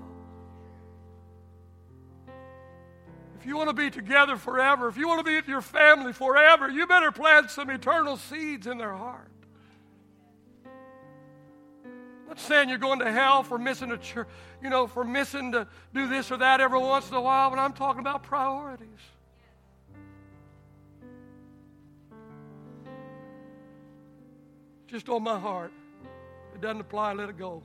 If 3.40 3.46
you 3.46 3.56
want 3.56 3.70
to 3.70 3.74
be 3.74 3.90
together 3.90 4.36
forever, 4.36 4.88
if 4.88 4.96
you 4.96 5.08
want 5.08 5.18
to 5.20 5.24
be 5.24 5.34
with 5.34 5.48
your 5.48 5.62
family 5.62 6.12
forever, 6.12 6.68
you 6.68 6.86
better 6.86 7.10
plant 7.10 7.50
some 7.50 7.70
eternal 7.70 8.16
seeds 8.16 8.66
in 8.66 8.78
their 8.78 8.92
heart. 8.92 9.30
I'm 11.84 12.28
not 12.28 12.38
saying 12.38 12.68
you're 12.68 12.78
going 12.78 13.00
to 13.00 13.10
hell 13.10 13.42
for 13.42 13.58
missing 13.58 13.90
a 13.90 13.98
church, 13.98 14.28
you 14.62 14.70
know, 14.70 14.86
for 14.86 15.04
missing 15.04 15.52
to 15.52 15.66
do 15.92 16.06
this 16.06 16.30
or 16.30 16.36
that 16.36 16.60
every 16.60 16.78
once 16.78 17.08
in 17.08 17.16
a 17.16 17.20
while, 17.20 17.50
but 17.50 17.58
I'm 17.58 17.72
talking 17.72 18.00
about 18.00 18.22
priorities. 18.22 18.88
Just 24.86 25.08
on 25.08 25.22
my 25.24 25.38
heart. 25.38 25.72
It 26.60 26.64
doesn't 26.64 26.82
apply, 26.82 27.14
let 27.14 27.30
it 27.30 27.38
go. 27.38 27.62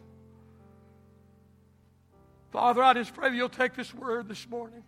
Father, 2.54 2.82
I 2.82 2.94
just 2.94 3.14
pray 3.14 3.30
that 3.30 3.36
you'll 3.36 3.50
take 3.50 3.76
this 3.76 3.94
word 3.94 4.30
this 4.30 4.48
morning. 4.48 4.84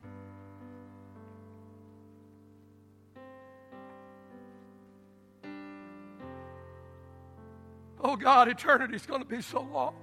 Oh 8.01 8.15
God, 8.15 8.47
eternity 8.47 8.95
is 8.95 9.05
going 9.05 9.19
to 9.19 9.27
be 9.27 9.41
so 9.41 9.59
long. 9.59 9.93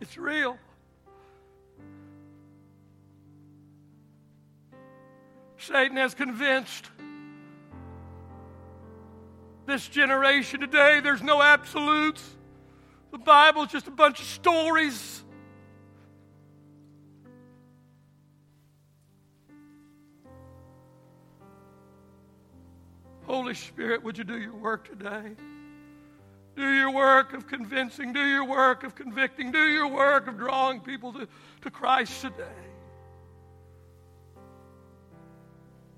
It's 0.00 0.16
real. 0.16 0.56
Satan 5.66 5.96
has 5.96 6.14
convinced 6.14 6.90
this 9.66 9.88
generation 9.88 10.60
today 10.60 11.00
there's 11.00 11.22
no 11.22 11.42
absolutes. 11.42 12.22
The 13.10 13.18
Bible's 13.18 13.72
just 13.72 13.88
a 13.88 13.90
bunch 13.90 14.20
of 14.20 14.26
stories. 14.26 15.24
Holy 23.24 23.54
Spirit, 23.54 24.04
would 24.04 24.16
you 24.16 24.24
do 24.24 24.38
your 24.38 24.54
work 24.54 24.88
today? 24.88 25.34
Do 26.54 26.70
your 26.70 26.92
work 26.92 27.32
of 27.32 27.48
convincing, 27.48 28.12
do 28.12 28.24
your 28.24 28.44
work 28.44 28.84
of 28.84 28.94
convicting, 28.94 29.50
do 29.50 29.66
your 29.66 29.88
work 29.88 30.28
of 30.28 30.38
drawing 30.38 30.80
people 30.80 31.12
to, 31.14 31.26
to 31.62 31.70
Christ 31.70 32.22
today. 32.22 32.75